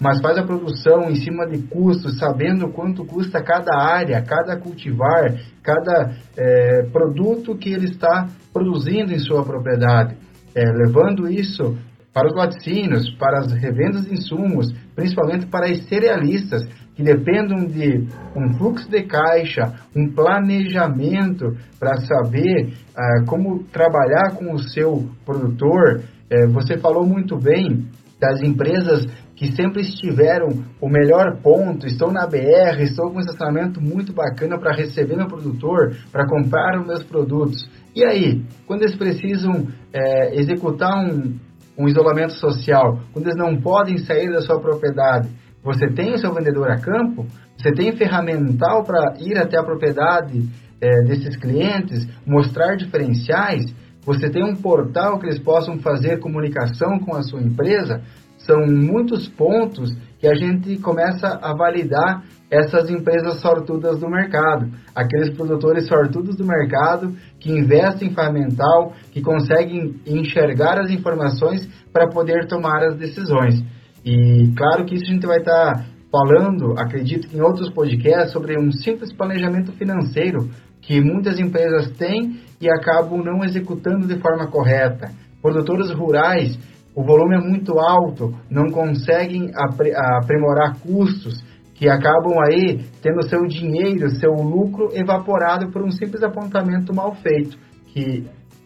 mas 0.00 0.20
faz 0.20 0.38
a 0.38 0.42
produção 0.42 1.10
em 1.10 1.16
cima 1.16 1.46
de 1.46 1.58
custos, 1.68 2.18
sabendo 2.18 2.72
quanto 2.72 3.04
custa 3.04 3.42
cada 3.42 3.78
área, 3.78 4.22
cada 4.22 4.58
cultivar, 4.58 5.38
cada 5.62 6.16
é, 6.36 6.82
produto 6.90 7.54
que 7.54 7.70
ele 7.70 7.84
está 7.84 8.28
produzindo 8.52 9.12
em 9.12 9.18
sua 9.18 9.44
propriedade. 9.44 10.16
É, 10.54 10.64
levando 10.70 11.28
isso 11.30 11.78
para 12.12 12.28
os 12.28 12.34
laticínios, 12.34 13.10
para 13.18 13.38
as 13.38 13.52
revendas 13.52 14.04
de 14.04 14.14
insumos, 14.14 14.72
principalmente 14.94 15.46
para 15.46 15.70
as 15.70 15.82
cerealistas, 15.86 16.62
que 16.94 17.02
dependem 17.02 17.66
de 17.66 18.06
um 18.36 18.52
fluxo 18.58 18.90
de 18.90 19.02
caixa, 19.04 19.72
um 19.96 20.12
planejamento 20.12 21.56
para 21.80 21.96
saber 22.02 22.74
ah, 22.94 23.24
como 23.26 23.64
trabalhar 23.64 24.36
com 24.36 24.52
o 24.52 24.58
seu 24.58 25.08
produtor. 25.24 26.02
Eh, 26.28 26.46
você 26.48 26.76
falou 26.78 27.06
muito 27.06 27.38
bem 27.38 27.86
das 28.20 28.40
empresas 28.42 29.06
que 29.34 29.50
sempre 29.56 29.80
estiveram 29.80 30.62
o 30.80 30.88
melhor 30.88 31.38
ponto, 31.42 31.86
estão 31.86 32.12
na 32.12 32.26
BR, 32.26 32.80
estão 32.82 33.10
com 33.10 33.16
um 33.16 33.20
estacionamento 33.20 33.80
muito 33.80 34.12
bacana 34.12 34.56
para 34.58 34.76
receber 34.76 35.16
meu 35.16 35.26
produtor, 35.26 35.96
para 36.12 36.28
comprar 36.28 36.78
os 36.78 36.86
meus 36.86 37.02
produtos. 37.02 37.68
E 37.96 38.04
aí, 38.04 38.44
quando 38.66 38.82
eles 38.82 38.94
precisam 38.94 39.66
é, 39.92 40.38
executar 40.38 41.04
um, 41.04 41.36
um 41.78 41.88
isolamento 41.88 42.34
social, 42.34 43.00
quando 43.12 43.26
eles 43.26 43.36
não 43.36 43.60
podem 43.60 43.98
sair 43.98 44.30
da 44.30 44.40
sua 44.40 44.60
propriedade, 44.60 45.28
você 45.62 45.86
tem 45.88 46.12
o 46.12 46.18
seu 46.18 46.34
vendedor 46.34 46.70
a 46.70 46.78
campo, 46.78 47.26
você 47.56 47.72
tem 47.72 47.96
ferramental 47.96 48.84
para 48.84 49.14
ir 49.20 49.38
até 49.38 49.58
a 49.58 49.62
propriedade 49.62 50.48
é, 50.80 51.02
desses 51.02 51.36
clientes, 51.36 52.06
mostrar 52.26 52.76
diferenciais, 52.76 53.72
você 54.04 54.28
tem 54.28 54.44
um 54.44 54.56
portal 54.56 55.18
que 55.18 55.26
eles 55.26 55.38
possam 55.38 55.78
fazer 55.78 56.18
comunicação 56.18 56.98
com 56.98 57.14
a 57.14 57.22
sua 57.22 57.40
empresa, 57.40 58.02
são 58.38 58.66
muitos 58.66 59.28
pontos 59.28 59.96
que 60.18 60.26
a 60.26 60.34
gente 60.34 60.76
começa 60.78 61.38
a 61.40 61.54
validar 61.54 62.24
essas 62.52 62.90
empresas 62.90 63.40
sortudas 63.40 63.98
do 63.98 64.10
mercado, 64.10 64.70
aqueles 64.94 65.30
produtores 65.30 65.88
sortudos 65.88 66.36
do 66.36 66.44
mercado 66.44 67.16
que 67.40 67.50
investem 67.50 68.10
em 68.10 68.14
ferramental, 68.14 68.92
que 69.10 69.22
conseguem 69.22 69.98
enxergar 70.06 70.78
as 70.78 70.90
informações 70.90 71.66
para 71.90 72.08
poder 72.08 72.46
tomar 72.46 72.84
as 72.84 72.94
decisões. 72.94 73.64
E 74.04 74.52
claro 74.54 74.84
que 74.84 74.94
isso 74.94 75.04
a 75.04 75.14
gente 75.14 75.26
vai 75.26 75.38
estar 75.38 75.76
tá 75.76 75.84
falando, 76.10 76.78
acredito 76.78 77.26
que 77.26 77.38
em 77.38 77.40
outros 77.40 77.70
podcasts, 77.70 78.32
sobre 78.32 78.58
um 78.60 78.70
simples 78.70 79.14
planejamento 79.14 79.72
financeiro 79.72 80.50
que 80.82 81.00
muitas 81.00 81.40
empresas 81.40 81.90
têm 81.92 82.38
e 82.60 82.68
acabam 82.68 83.24
não 83.24 83.42
executando 83.42 84.06
de 84.06 84.20
forma 84.20 84.46
correta. 84.48 85.10
Produtores 85.40 85.90
rurais, 85.90 86.58
o 86.94 87.02
volume 87.02 87.36
é 87.36 87.40
muito 87.40 87.78
alto, 87.78 88.34
não 88.50 88.70
conseguem 88.70 89.50
aprimorar 89.54 90.78
custos, 90.80 91.42
que 91.82 91.88
acabam 91.88 92.38
aí 92.46 92.78
tendo 93.02 93.28
seu 93.28 93.44
dinheiro, 93.48 94.08
seu 94.10 94.30
lucro 94.30 94.90
evaporado 94.92 95.72
por 95.72 95.82
um 95.82 95.90
simples 95.90 96.22
apontamento 96.22 96.94
mal 96.94 97.12
feito, 97.16 97.58
que 97.86 98.24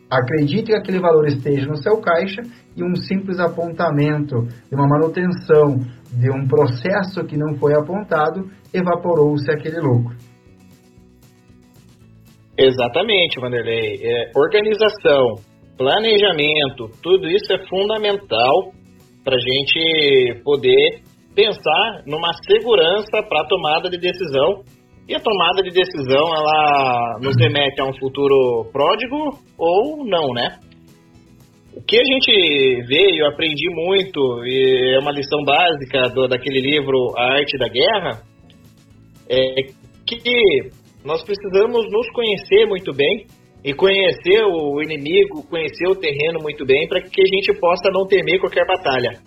Acredite 0.08 0.66
que 0.66 0.74
aquele 0.76 1.00
valor 1.00 1.26
esteja 1.26 1.66
no 1.66 1.76
seu 1.82 2.00
caixa 2.00 2.40
e 2.76 2.84
um 2.84 2.94
simples 2.94 3.40
apontamento 3.40 4.42
de 4.68 4.72
uma 4.72 4.86
manutenção 4.86 5.80
de 6.12 6.30
um 6.30 6.46
processo 6.46 7.24
que 7.26 7.36
não 7.36 7.56
foi 7.56 7.74
apontado, 7.74 8.48
evaporou-se 8.72 9.50
aquele 9.50 9.80
lucro. 9.80 10.16
Exatamente, 12.56 13.40
Vanderlei. 13.40 13.98
É, 14.00 14.30
organização, 14.36 15.42
planejamento, 15.76 16.88
tudo 17.02 17.26
isso 17.28 17.52
é 17.52 17.66
fundamental 17.66 18.70
para 19.24 19.34
a 19.34 19.40
gente 19.40 20.40
poder 20.44 21.02
pensar 21.36 22.02
numa 22.06 22.32
segurança 22.48 23.22
para 23.28 23.42
a 23.42 23.46
tomada 23.46 23.90
de 23.90 23.98
decisão. 23.98 24.64
E 25.08 25.14
a 25.14 25.20
tomada 25.20 25.62
de 25.62 25.70
decisão, 25.70 26.24
ela 26.34 27.18
nos 27.22 27.36
remete 27.38 27.80
a 27.80 27.84
um 27.84 27.96
futuro 27.96 28.68
pródigo 28.72 29.38
ou 29.56 30.04
não, 30.04 30.32
né? 30.32 30.58
O 31.76 31.82
que 31.82 32.00
a 32.00 32.04
gente 32.04 32.82
vê, 32.88 33.20
eu 33.20 33.28
aprendi 33.28 33.68
muito, 33.70 34.18
e 34.44 34.96
é 34.96 34.98
uma 34.98 35.12
lição 35.12 35.44
básica 35.44 36.08
do, 36.12 36.26
daquele 36.26 36.60
livro 36.60 37.12
A 37.16 37.34
Arte 37.34 37.56
da 37.56 37.68
Guerra, 37.68 38.22
é 39.28 39.62
que 40.06 40.70
nós 41.04 41.22
precisamos 41.22 41.84
nos 41.88 42.10
conhecer 42.12 42.66
muito 42.66 42.92
bem 42.92 43.26
e 43.62 43.72
conhecer 43.74 44.42
o 44.42 44.82
inimigo, 44.82 45.46
conhecer 45.48 45.86
o 45.88 45.94
terreno 45.94 46.40
muito 46.42 46.64
bem 46.64 46.88
para 46.88 47.00
que 47.00 47.22
a 47.22 47.36
gente 47.36 47.60
possa 47.60 47.90
não 47.92 48.06
temer 48.06 48.40
qualquer 48.40 48.66
batalha. 48.66 49.20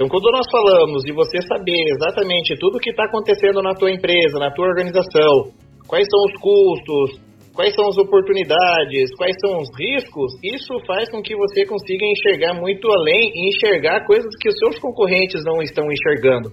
Então, 0.00 0.08
quando 0.08 0.32
nós 0.32 0.48
falamos 0.50 1.04
de 1.04 1.12
você 1.12 1.44
saber 1.44 1.76
exatamente 1.92 2.56
tudo 2.56 2.78
o 2.78 2.80
que 2.80 2.88
está 2.88 3.04
acontecendo 3.04 3.60
na 3.60 3.74
tua 3.74 3.92
empresa, 3.92 4.40
na 4.40 4.50
tua 4.50 4.64
organização, 4.64 5.52
quais 5.86 6.08
são 6.08 6.20
os 6.24 6.32
custos, 6.40 7.20
quais 7.52 7.74
são 7.74 7.84
as 7.84 7.98
oportunidades, 7.98 9.12
quais 9.18 9.36
são 9.44 9.60
os 9.60 9.68
riscos, 9.76 10.32
isso 10.42 10.72
faz 10.86 11.10
com 11.10 11.20
que 11.20 11.36
você 11.36 11.66
consiga 11.66 12.00
enxergar 12.16 12.54
muito 12.54 12.88
além 12.88 13.28
e 13.28 13.50
enxergar 13.52 14.06
coisas 14.06 14.32
que 14.40 14.48
os 14.48 14.56
seus 14.56 14.78
concorrentes 14.78 15.44
não 15.44 15.60
estão 15.60 15.84
enxergando. 15.92 16.48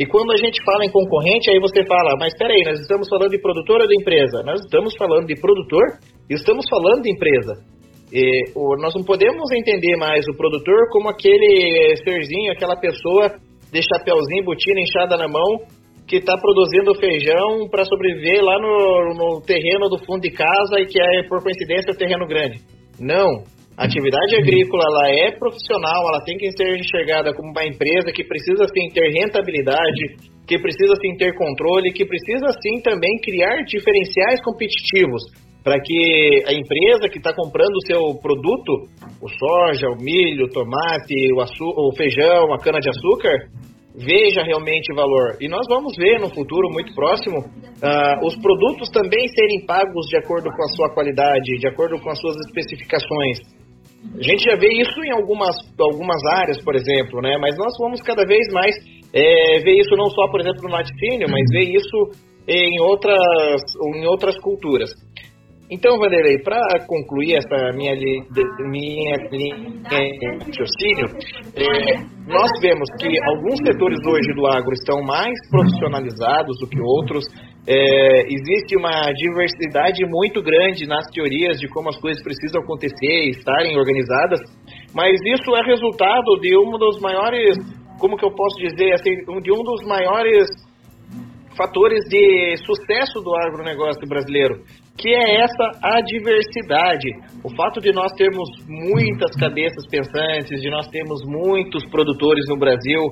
E 0.00 0.06
quando 0.06 0.32
a 0.32 0.36
gente 0.38 0.64
fala 0.64 0.86
em 0.86 0.90
concorrente, 0.90 1.50
aí 1.50 1.60
você 1.60 1.84
fala, 1.84 2.16
mas 2.18 2.32
peraí, 2.38 2.64
nós 2.64 2.80
estamos 2.80 3.06
falando 3.10 3.28
de 3.28 3.42
produtor 3.42 3.82
ou 3.82 3.86
de 3.86 4.00
empresa? 4.00 4.42
Nós 4.42 4.60
estamos 4.64 4.96
falando 4.96 5.26
de 5.26 5.38
produtor 5.38 5.84
e 6.30 6.32
estamos 6.32 6.64
falando 6.70 7.02
de 7.02 7.12
empresa. 7.12 7.75
E, 8.12 8.52
o, 8.54 8.76
nós 8.80 8.94
não 8.94 9.02
podemos 9.02 9.50
entender 9.52 9.96
mais 9.96 10.24
o 10.28 10.36
produtor 10.36 10.88
como 10.90 11.08
aquele 11.08 11.96
serzinho, 12.04 12.52
aquela 12.52 12.76
pessoa 12.76 13.34
de 13.72 13.82
chapéuzinho, 13.82 14.44
botina 14.44 14.80
inchada 14.80 15.16
na 15.16 15.26
mão, 15.26 15.66
que 16.06 16.16
está 16.16 16.38
produzindo 16.38 16.94
feijão 16.94 17.68
para 17.68 17.84
sobreviver 17.84 18.42
lá 18.42 18.60
no, 18.60 19.14
no 19.14 19.40
terreno 19.42 19.88
do 19.88 19.98
fundo 19.98 20.20
de 20.20 20.30
casa 20.30 20.78
e 20.78 20.86
que 20.86 21.00
é, 21.00 21.24
por 21.28 21.42
coincidência, 21.42 21.92
o 21.92 21.96
terreno 21.96 22.26
grande. 22.26 22.60
Não. 23.00 23.42
A 23.76 23.84
atividade 23.84 24.36
agrícola 24.36 24.84
ela 24.88 25.10
é 25.10 25.32
profissional, 25.32 26.08
ela 26.08 26.24
tem 26.24 26.38
que 26.38 26.50
ser 26.52 26.78
enxergada 26.78 27.34
como 27.34 27.50
uma 27.50 27.66
empresa 27.66 28.10
que 28.14 28.24
precisa 28.24 28.64
sim 28.72 28.88
ter 28.94 29.12
rentabilidade, 29.12 30.16
que 30.46 30.58
precisa 30.58 30.94
sim 30.96 31.14
ter 31.18 31.34
controle, 31.34 31.92
que 31.92 32.06
precisa 32.06 32.46
sim 32.62 32.80
também 32.80 33.18
criar 33.20 33.64
diferenciais 33.64 34.40
competitivos 34.42 35.22
para 35.66 35.82
que 35.82 36.44
a 36.46 36.52
empresa 36.54 37.10
que 37.10 37.18
está 37.18 37.34
comprando 37.34 37.74
o 37.74 37.86
seu 37.90 38.14
produto, 38.22 38.86
o 39.20 39.26
soja, 39.26 39.90
o 39.90 39.98
milho, 39.98 40.46
o 40.46 40.48
tomate, 40.48 41.12
o, 41.34 41.42
o 41.42 41.96
feijão, 41.96 42.54
a 42.54 42.58
cana 42.62 42.78
de 42.78 42.88
açúcar, 42.88 43.34
veja 43.98 44.44
realmente 44.46 44.94
valor. 44.94 45.34
E 45.40 45.48
nós 45.48 45.66
vamos 45.68 45.96
ver 45.96 46.20
no 46.20 46.30
futuro 46.30 46.70
muito 46.70 46.94
próximo 46.94 47.38
uh, 47.40 48.24
os 48.24 48.38
produtos 48.38 48.88
também 48.90 49.26
serem 49.26 49.66
pagos 49.66 50.06
de 50.06 50.16
acordo 50.16 50.48
com 50.54 50.62
a 50.62 50.68
sua 50.76 50.94
qualidade, 50.94 51.58
de 51.58 51.66
acordo 51.66 51.98
com 51.98 52.10
as 52.10 52.20
suas 52.20 52.36
especificações. 52.46 53.42
A 54.14 54.22
gente 54.22 54.44
já 54.44 54.54
vê 54.54 54.70
isso 54.70 55.02
em 55.02 55.10
algumas, 55.18 55.56
algumas 55.80 56.22
áreas, 56.38 56.62
por 56.62 56.76
exemplo, 56.76 57.20
né? 57.20 57.38
Mas 57.40 57.58
nós 57.58 57.72
vamos 57.80 58.00
cada 58.02 58.22
vez 58.24 58.46
mais 58.52 58.72
é, 59.12 59.58
ver 59.64 59.80
isso 59.80 59.96
não 59.96 60.10
só, 60.10 60.30
por 60.30 60.38
exemplo, 60.38 60.62
no 60.62 60.70
laticínio, 60.70 61.26
mas 61.28 61.42
ver 61.50 61.74
isso 61.74 62.22
em 62.46 62.80
outras, 62.80 63.18
em 63.96 64.06
outras 64.06 64.38
culturas. 64.38 64.90
Então, 65.68 65.98
Vanderlei, 65.98 66.38
para 66.44 66.86
concluir 66.86 67.38
essa 67.38 67.72
minha, 67.76 67.92
minha 67.94 68.22
linha 68.70 69.16
de 69.28 69.50
raciocínio, 70.38 71.10
é, 71.58 71.98
nós 72.30 72.50
vemos 72.62 72.88
que 73.00 73.10
alguns 73.26 73.58
setores 73.66 73.98
hoje 74.06 74.32
do 74.36 74.46
agro 74.46 74.72
estão 74.72 75.02
mais 75.02 75.34
profissionalizados 75.50 76.56
do 76.60 76.68
que 76.68 76.80
outros. 76.80 77.24
É, 77.66 78.22
existe 78.30 78.76
uma 78.76 79.10
diversidade 79.10 80.06
muito 80.06 80.40
grande 80.40 80.86
nas 80.86 81.04
teorias 81.10 81.58
de 81.58 81.66
como 81.68 81.88
as 81.88 81.98
coisas 82.00 82.22
precisam 82.22 82.62
acontecer 82.62 83.26
e 83.26 83.30
estarem 83.30 83.76
organizadas, 83.76 84.38
mas 84.94 85.18
isso 85.20 85.50
é 85.56 85.66
resultado 85.66 86.38
de 86.40 86.56
um 86.56 86.78
dos 86.78 87.00
maiores, 87.00 87.56
como 87.98 88.16
que 88.16 88.24
eu 88.24 88.30
posso 88.30 88.56
dizer, 88.58 88.92
assim, 88.92 89.16
de 89.42 89.50
um 89.50 89.64
dos 89.64 89.84
maiores 89.84 90.46
fatores 91.56 92.04
de 92.08 92.54
sucesso 92.58 93.20
do 93.20 93.34
agronegócio 93.34 94.06
brasileiro, 94.06 94.62
que 94.96 95.08
é 95.08 95.42
essa 95.42 95.70
adversidade. 95.82 97.08
O 97.44 97.54
fato 97.54 97.80
de 97.80 97.92
nós 97.92 98.10
termos 98.12 98.48
muitas 98.66 99.30
cabeças 99.36 99.86
pensantes, 99.90 100.60
de 100.60 100.70
nós 100.70 100.88
termos 100.88 101.20
muitos 101.26 101.84
produtores 101.90 102.44
no 102.48 102.58
Brasil, 102.58 103.02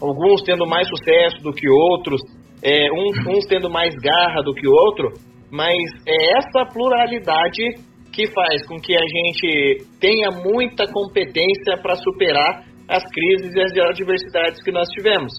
alguns 0.00 0.42
tendo 0.42 0.66
mais 0.66 0.88
sucesso 0.88 1.42
do 1.42 1.52
que 1.52 1.68
outros, 1.68 2.20
é, 2.62 2.88
uns, 2.92 3.18
uns 3.28 3.46
tendo 3.46 3.70
mais 3.70 3.94
garra 3.96 4.42
do 4.42 4.54
que 4.54 4.66
outro, 4.66 5.12
mas 5.50 5.76
é 6.08 6.38
essa 6.38 6.64
pluralidade 6.72 7.62
que 8.10 8.26
faz 8.28 8.66
com 8.66 8.76
que 8.76 8.94
a 8.96 9.06
gente 9.06 9.84
tenha 10.00 10.30
muita 10.30 10.86
competência 10.90 11.76
para 11.82 11.96
superar 11.96 12.64
as 12.88 13.02
crises 13.12 13.52
e 13.54 13.60
as 13.60 13.90
adversidades 13.90 14.62
que 14.62 14.72
nós 14.72 14.88
tivemos. 14.88 15.32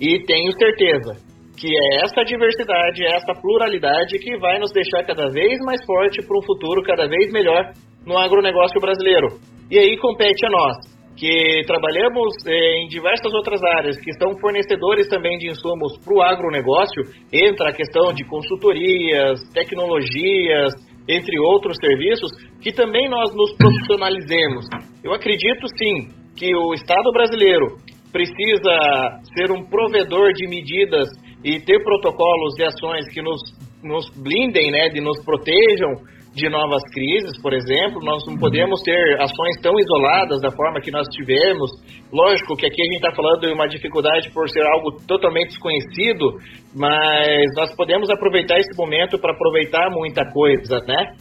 E 0.00 0.22
tenho 0.24 0.50
certeza 0.52 1.29
que 1.60 1.68
é 1.68 2.04
essa 2.04 2.24
diversidade, 2.24 3.04
é 3.04 3.16
essa 3.16 3.34
pluralidade 3.38 4.18
que 4.18 4.38
vai 4.38 4.58
nos 4.58 4.72
deixar 4.72 5.04
cada 5.04 5.28
vez 5.28 5.58
mais 5.60 5.84
forte 5.84 6.26
para 6.26 6.38
um 6.38 6.42
futuro 6.42 6.82
cada 6.82 7.06
vez 7.06 7.30
melhor 7.30 7.72
no 8.06 8.16
agronegócio 8.16 8.80
brasileiro. 8.80 9.28
E 9.70 9.78
aí 9.78 9.98
compete 9.98 10.46
a 10.46 10.50
nós, 10.50 10.76
que 11.18 11.62
trabalhamos 11.66 12.32
eh, 12.46 12.80
em 12.80 12.88
diversas 12.88 13.30
outras 13.34 13.62
áreas, 13.76 14.00
que 14.00 14.10
são 14.14 14.32
fornecedores 14.40 15.06
também 15.08 15.36
de 15.36 15.50
insumos 15.50 15.98
para 16.02 16.14
o 16.14 16.22
agronegócio, 16.22 17.02
entra 17.30 17.68
a 17.68 17.74
questão 17.74 18.10
de 18.14 18.24
consultorias, 18.24 19.38
tecnologias, 19.52 20.72
entre 21.06 21.38
outros 21.40 21.76
serviços, 21.78 22.30
que 22.62 22.72
também 22.72 23.06
nós 23.10 23.34
nos 23.34 23.54
profissionalizemos. 23.56 24.64
Eu 25.04 25.12
acredito 25.12 25.66
sim 25.76 26.08
que 26.38 26.56
o 26.56 26.72
Estado 26.72 27.12
brasileiro 27.12 27.66
precisa 28.10 29.20
ser 29.36 29.52
um 29.52 29.68
provedor 29.68 30.32
de 30.32 30.48
medidas 30.48 31.08
e 31.44 31.60
ter 31.60 31.82
protocolos 31.82 32.58
e 32.58 32.64
ações 32.64 33.08
que 33.12 33.22
nos, 33.22 33.40
nos 33.82 34.08
blindem, 34.10 34.70
né, 34.70 34.88
de 34.88 35.00
nos 35.00 35.22
protejam 35.24 35.94
de 36.34 36.48
novas 36.48 36.82
crises, 36.94 37.40
por 37.42 37.52
exemplo, 37.52 37.98
nós 38.04 38.24
não 38.26 38.36
podemos 38.38 38.80
ter 38.82 39.20
ações 39.20 39.60
tão 39.60 39.72
isoladas 39.78 40.40
da 40.40 40.50
forma 40.50 40.80
que 40.80 40.90
nós 40.90 41.06
tivemos. 41.08 41.70
Lógico 42.12 42.56
que 42.56 42.66
aqui 42.66 42.80
a 42.80 42.84
gente 42.84 43.04
está 43.04 43.12
falando 43.14 43.40
de 43.40 43.52
uma 43.52 43.66
dificuldade 43.66 44.30
por 44.30 44.48
ser 44.48 44.62
algo 44.64 44.92
totalmente 45.08 45.48
desconhecido, 45.48 46.38
mas 46.74 47.46
nós 47.56 47.74
podemos 47.74 48.08
aproveitar 48.10 48.58
esse 48.58 48.78
momento 48.78 49.18
para 49.18 49.32
aproveitar 49.32 49.90
muita 49.90 50.24
coisa, 50.30 50.78
né? 50.86 51.16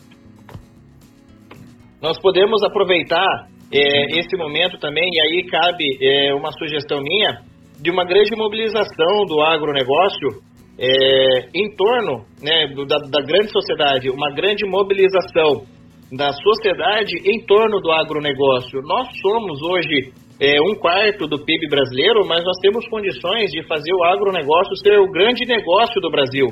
Nós 2.02 2.18
podemos 2.22 2.64
aproveitar 2.64 3.50
é, 3.74 4.20
esse 4.20 4.38
momento 4.38 4.78
também, 4.80 5.10
e 5.12 5.22
aí 5.22 5.48
cabe 5.48 5.86
é, 6.02 6.34
uma 6.36 6.52
sugestão 6.52 7.02
minha, 7.02 7.42
de 7.82 7.90
uma 7.90 8.04
grande 8.04 8.36
mobilização 8.36 9.26
do 9.26 9.42
agronegócio 9.42 10.42
é, 10.78 11.50
em 11.54 11.76
torno 11.76 12.26
né, 12.42 12.68
da, 12.88 12.98
da, 12.98 13.22
grande 13.26 13.52
sociedade, 13.52 14.10
uma 14.10 14.32
grande 14.32 14.66
mobilização 14.66 15.64
da 16.12 16.32
sociedade 16.32 17.16
em 17.26 17.46
torno 17.46 17.80
do 17.80 17.92
agronegócio. 17.92 18.82
Nós 18.84 19.08
somos 19.22 19.62
hoje 19.62 20.12
é, 20.40 20.62
um 20.62 20.76
quarto 20.76 21.28
do 21.28 21.38
PIB 21.44 21.68
brasileiro, 21.70 22.26
mas 22.26 22.44
nós 22.44 22.58
temos 22.62 22.88
condições 22.88 23.52
de 23.52 23.62
fazer 23.68 23.94
o 23.94 24.04
agronegócio 24.04 24.76
ser 24.78 24.98
o 25.00 25.12
grande 25.12 25.46
negócio 25.46 26.02
do 26.02 26.10
Brasil. 26.10 26.48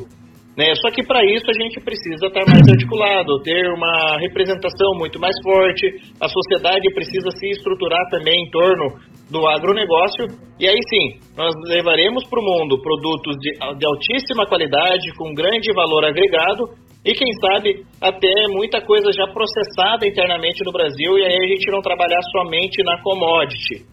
Né? 0.58 0.74
Só 0.82 0.90
que 0.90 1.06
para 1.06 1.24
isso 1.24 1.46
a 1.48 1.54
gente 1.54 1.80
precisa 1.80 2.26
estar 2.26 2.44
mais 2.50 2.68
articulado, 2.68 3.40
ter 3.44 3.70
uma 3.70 4.18
representação 4.18 4.98
muito 4.98 5.20
mais 5.20 5.36
forte, 5.44 5.86
a 6.20 6.28
sociedade 6.28 6.92
precisa 6.96 7.30
se 7.30 7.52
estruturar 7.52 8.02
também 8.10 8.42
em 8.42 8.50
torno 8.50 8.98
do 9.30 9.46
agronegócio, 9.46 10.26
e 10.60 10.68
aí 10.68 10.80
sim, 10.90 11.20
nós 11.38 11.54
levaremos 11.68 12.26
para 12.28 12.40
o 12.40 12.44
mundo 12.44 12.82
produtos 12.82 13.36
de, 13.40 13.52
de 13.78 13.86
altíssima 13.86 14.48
qualidade, 14.48 15.14
com 15.16 15.32
grande 15.36 15.72
valor 15.74 16.04
agregado, 16.04 16.74
e 17.06 17.14
quem 17.14 17.32
sabe 17.40 17.86
até 18.02 18.48
muita 18.50 18.82
coisa 18.82 19.12
já 19.14 19.28
processada 19.28 20.08
internamente 20.08 20.66
no 20.66 20.72
Brasil, 20.72 21.20
e 21.20 21.24
aí 21.24 21.38
a 21.38 21.48
gente 21.48 21.70
não 21.70 21.82
trabalhar 21.82 22.22
somente 22.32 22.82
na 22.84 23.00
commodity. 23.04 23.86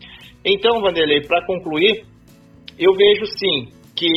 Então, 0.42 0.80
Vanderlei, 0.80 1.20
para 1.20 1.44
concluir, 1.46 2.04
eu 2.78 2.92
vejo 2.94 3.26
sim 3.26 3.83
que 3.96 4.08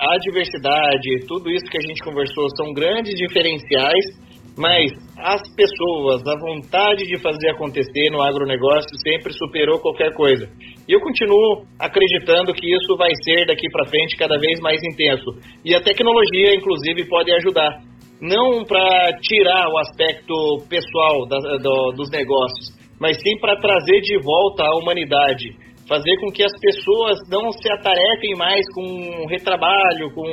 a 0.00 0.18
diversidade, 0.18 1.26
tudo 1.26 1.50
isso 1.50 1.64
que 1.70 1.78
a 1.78 1.86
gente 1.86 2.02
conversou, 2.02 2.46
são 2.56 2.72
grandes 2.72 3.14
diferenciais 3.14 4.26
mas 4.56 4.90
as 5.18 5.42
pessoas, 5.54 6.26
a 6.26 6.34
vontade 6.40 7.04
de 7.04 7.20
fazer 7.20 7.50
acontecer 7.50 8.10
no 8.10 8.22
agronegócio 8.22 8.88
sempre 9.06 9.32
superou 9.34 9.78
qualquer 9.78 10.14
coisa. 10.14 10.48
E 10.88 10.94
eu 10.94 11.00
continuo 11.00 11.66
acreditando 11.78 12.54
que 12.54 12.66
isso 12.66 12.96
vai 12.96 13.10
ser 13.22 13.46
daqui 13.46 13.68
para 13.70 13.86
frente 13.86 14.16
cada 14.16 14.38
vez 14.38 14.58
mais 14.60 14.80
intenso. 14.82 15.26
E 15.62 15.74
a 15.74 15.80
tecnologia, 15.82 16.54
inclusive, 16.54 17.06
pode 17.06 17.30
ajudar. 17.32 17.70
Não 18.18 18.64
para 18.64 19.18
tirar 19.20 19.68
o 19.68 19.78
aspecto 19.78 20.34
pessoal 20.70 21.26
da, 21.28 21.36
do, 21.58 21.92
dos 21.94 22.10
negócios, 22.10 22.72
mas 22.98 23.18
sim 23.20 23.38
para 23.38 23.60
trazer 23.60 24.00
de 24.00 24.16
volta 24.22 24.64
a 24.64 24.74
humanidade. 24.78 25.52
Fazer 25.88 26.16
com 26.20 26.30
que 26.32 26.42
as 26.42 26.52
pessoas 26.60 27.18
não 27.30 27.52
se 27.52 27.70
atarefem 27.70 28.34
mais 28.36 28.64
com 28.74 29.26
retrabalho, 29.28 30.12
com 30.14 30.24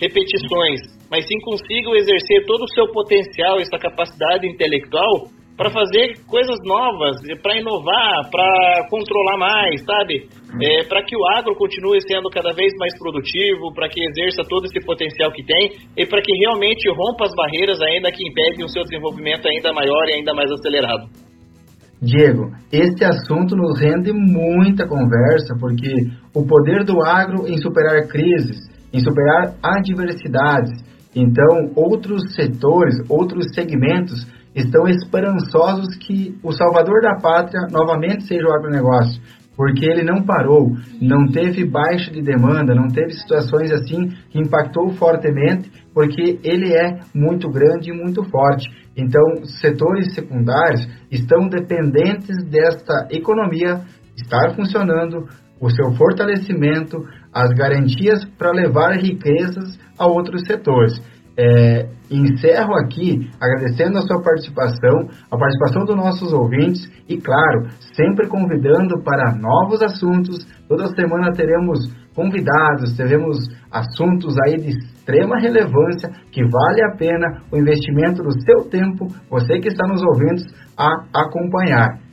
repetições, 0.00 0.80
mas 1.10 1.26
sim 1.26 1.38
consigam 1.40 1.94
exercer 1.94 2.46
todo 2.46 2.62
o 2.62 2.72
seu 2.72 2.90
potencial, 2.92 3.58
essa 3.60 3.78
capacidade 3.78 4.48
intelectual 4.48 5.28
para 5.58 5.70
fazer 5.70 6.14
coisas 6.28 6.56
novas, 6.64 7.16
para 7.42 7.58
inovar, 7.58 8.30
para 8.30 8.86
controlar 8.88 9.36
mais, 9.36 9.82
sabe? 9.84 10.28
É, 10.62 10.84
para 10.84 11.02
que 11.02 11.16
o 11.16 11.26
agro 11.36 11.56
continue 11.56 12.00
sendo 12.00 12.30
cada 12.30 12.54
vez 12.54 12.72
mais 12.78 12.96
produtivo, 12.96 13.74
para 13.74 13.88
que 13.88 14.00
exerça 14.00 14.42
todo 14.48 14.66
esse 14.66 14.80
potencial 14.86 15.32
que 15.32 15.44
tem 15.44 15.72
e 15.96 16.06
para 16.06 16.22
que 16.22 16.32
realmente 16.44 16.88
rompa 16.90 17.24
as 17.24 17.34
barreiras 17.34 17.80
ainda 17.82 18.12
que 18.12 18.22
impedem 18.26 18.64
o 18.64 18.68
seu 18.68 18.84
desenvolvimento 18.84 19.48
ainda 19.48 19.72
maior 19.72 20.08
e 20.08 20.14
ainda 20.14 20.32
mais 20.32 20.48
acelerado. 20.48 21.27
Diego, 22.00 22.52
este 22.70 23.04
assunto 23.04 23.56
nos 23.56 23.80
rende 23.80 24.12
muita 24.12 24.86
conversa 24.86 25.56
porque 25.58 26.10
o 26.32 26.46
poder 26.46 26.84
do 26.84 27.02
agro 27.02 27.48
em 27.48 27.58
superar 27.58 28.06
crises, 28.06 28.56
em 28.92 29.00
superar 29.00 29.54
adversidades. 29.62 30.80
Então, 31.14 31.72
outros 31.74 32.22
setores, 32.34 32.94
outros 33.08 33.46
segmentos 33.52 34.26
estão 34.54 34.86
esperançosos 34.86 35.96
que 35.96 36.38
o 36.42 36.52
salvador 36.52 37.00
da 37.02 37.16
pátria 37.20 37.66
novamente 37.70 38.24
seja 38.24 38.46
o 38.46 38.52
agronegócio, 38.52 39.20
porque 39.58 39.84
ele 39.84 40.04
não 40.04 40.22
parou, 40.22 40.70
não 41.02 41.26
teve 41.26 41.68
baixa 41.68 42.12
de 42.12 42.22
demanda, 42.22 42.76
não 42.76 42.86
teve 42.86 43.10
situações 43.10 43.72
assim 43.72 44.06
que 44.30 44.38
impactou 44.38 44.90
fortemente, 44.90 45.68
porque 45.92 46.38
ele 46.44 46.72
é 46.72 47.00
muito 47.12 47.50
grande 47.50 47.90
e 47.90 47.92
muito 47.92 48.22
forte. 48.30 48.68
Então, 48.96 49.20
setores 49.60 50.14
secundários 50.14 50.86
estão 51.10 51.48
dependentes 51.48 52.36
desta 52.48 53.08
economia 53.10 53.80
estar 54.16 54.54
funcionando, 54.54 55.26
o 55.60 55.68
seu 55.70 55.90
fortalecimento, 55.94 56.98
as 57.34 57.50
garantias 57.50 58.24
para 58.38 58.52
levar 58.52 58.92
riquezas 58.92 59.76
a 59.98 60.06
outros 60.06 60.46
setores. 60.46 61.02
É, 61.38 61.86
encerro 62.10 62.74
aqui 62.74 63.30
agradecendo 63.40 63.98
a 63.98 64.02
sua 64.02 64.20
participação, 64.20 65.08
a 65.30 65.36
participação 65.36 65.84
dos 65.84 65.94
nossos 65.94 66.32
ouvintes 66.32 66.90
e, 67.08 67.16
claro, 67.16 67.68
sempre 67.94 68.26
convidando 68.26 69.00
para 69.04 69.36
novos 69.36 69.80
assuntos. 69.82 70.44
Toda 70.68 70.88
semana 70.96 71.32
teremos 71.32 71.78
convidados, 72.14 72.96
teremos 72.96 73.38
assuntos 73.70 74.34
aí 74.44 74.56
de 74.56 74.70
extrema 74.70 75.38
relevância 75.38 76.10
que 76.32 76.42
vale 76.42 76.82
a 76.82 76.96
pena 76.96 77.42
o 77.52 77.56
investimento 77.56 78.22
do 78.22 78.32
seu 78.42 78.68
tempo, 78.68 79.06
você 79.30 79.60
que 79.60 79.68
está 79.68 79.86
nos 79.86 80.02
ouvindo, 80.02 80.42
a 80.76 81.22
acompanhar. 81.22 82.08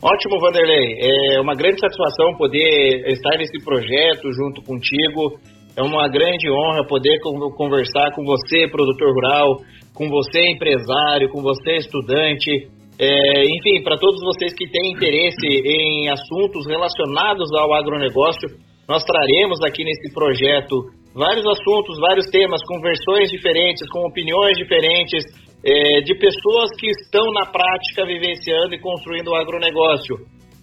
Ótimo, 0.00 0.38
Vanderlei. 0.38 0.98
É 1.00 1.40
uma 1.40 1.54
grande 1.54 1.80
satisfação 1.80 2.36
poder 2.36 3.08
estar 3.08 3.38
nesse 3.38 3.58
projeto 3.64 4.30
junto 4.32 4.62
contigo. 4.62 5.40
É 5.76 5.82
uma 5.82 6.08
grande 6.08 6.48
honra 6.50 6.86
poder 6.86 7.18
conversar 7.56 8.12
com 8.14 8.24
você, 8.24 8.68
produtor 8.68 9.12
rural, 9.12 9.56
com 9.92 10.08
você, 10.08 10.40
empresário, 10.50 11.28
com 11.30 11.42
você, 11.42 11.76
estudante. 11.78 12.68
É, 12.98 13.42
enfim, 13.42 13.82
para 13.82 13.98
todos 13.98 14.20
vocês 14.22 14.54
que 14.54 14.70
têm 14.70 14.92
interesse 14.92 15.46
em 15.46 16.08
assuntos 16.10 16.64
relacionados 16.68 17.50
ao 17.58 17.74
agronegócio, 17.74 18.48
nós 18.88 19.02
traremos 19.02 19.58
aqui 19.66 19.82
nesse 19.82 20.14
projeto 20.14 20.76
vários 21.12 21.46
assuntos, 21.46 21.98
vários 21.98 22.26
temas, 22.26 22.60
com 22.66 22.80
versões 22.80 23.30
diferentes, 23.30 23.88
com 23.90 24.06
opiniões 24.06 24.56
diferentes, 24.56 25.24
é, 25.64 26.00
de 26.02 26.14
pessoas 26.14 26.70
que 26.78 26.88
estão 26.90 27.32
na 27.32 27.46
prática 27.46 28.06
vivenciando 28.06 28.74
e 28.74 28.80
construindo 28.80 29.28
o 29.28 29.34
agronegócio. 29.34 30.16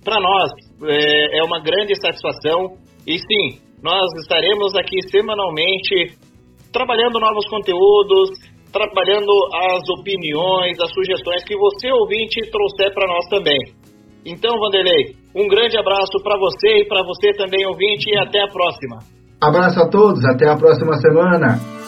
Para 0.05 0.21
nós 0.21 0.51
é, 0.87 1.39
é 1.39 1.43
uma 1.43 1.59
grande 1.59 1.95
satisfação 1.99 2.77
e 3.07 3.17
sim, 3.17 3.70
nós 3.83 4.07
estaremos 4.21 4.75
aqui 4.75 5.01
semanalmente 5.09 6.15
trabalhando 6.71 7.19
novos 7.19 7.47
conteúdos, 7.49 8.29
trabalhando 8.71 9.31
as 9.53 9.81
opiniões, 9.99 10.79
as 10.79 10.93
sugestões 10.93 11.43
que 11.43 11.57
você 11.57 11.91
ouvinte 11.91 12.49
trouxer 12.49 12.93
para 12.93 13.07
nós 13.07 13.27
também. 13.27 13.59
Então, 14.25 14.59
Vanderlei, 14.59 15.15
um 15.35 15.47
grande 15.47 15.77
abraço 15.77 16.21
para 16.23 16.37
você 16.37 16.81
e 16.81 16.87
para 16.87 17.03
você 17.03 17.31
também 17.33 17.65
ouvinte 17.65 18.09
e 18.09 18.17
até 18.17 18.41
a 18.43 18.47
próxima. 18.47 18.99
Abraço 19.41 19.79
a 19.81 19.89
todos, 19.89 20.23
até 20.25 20.47
a 20.47 20.55
próxima 20.55 20.93
semana. 20.97 21.80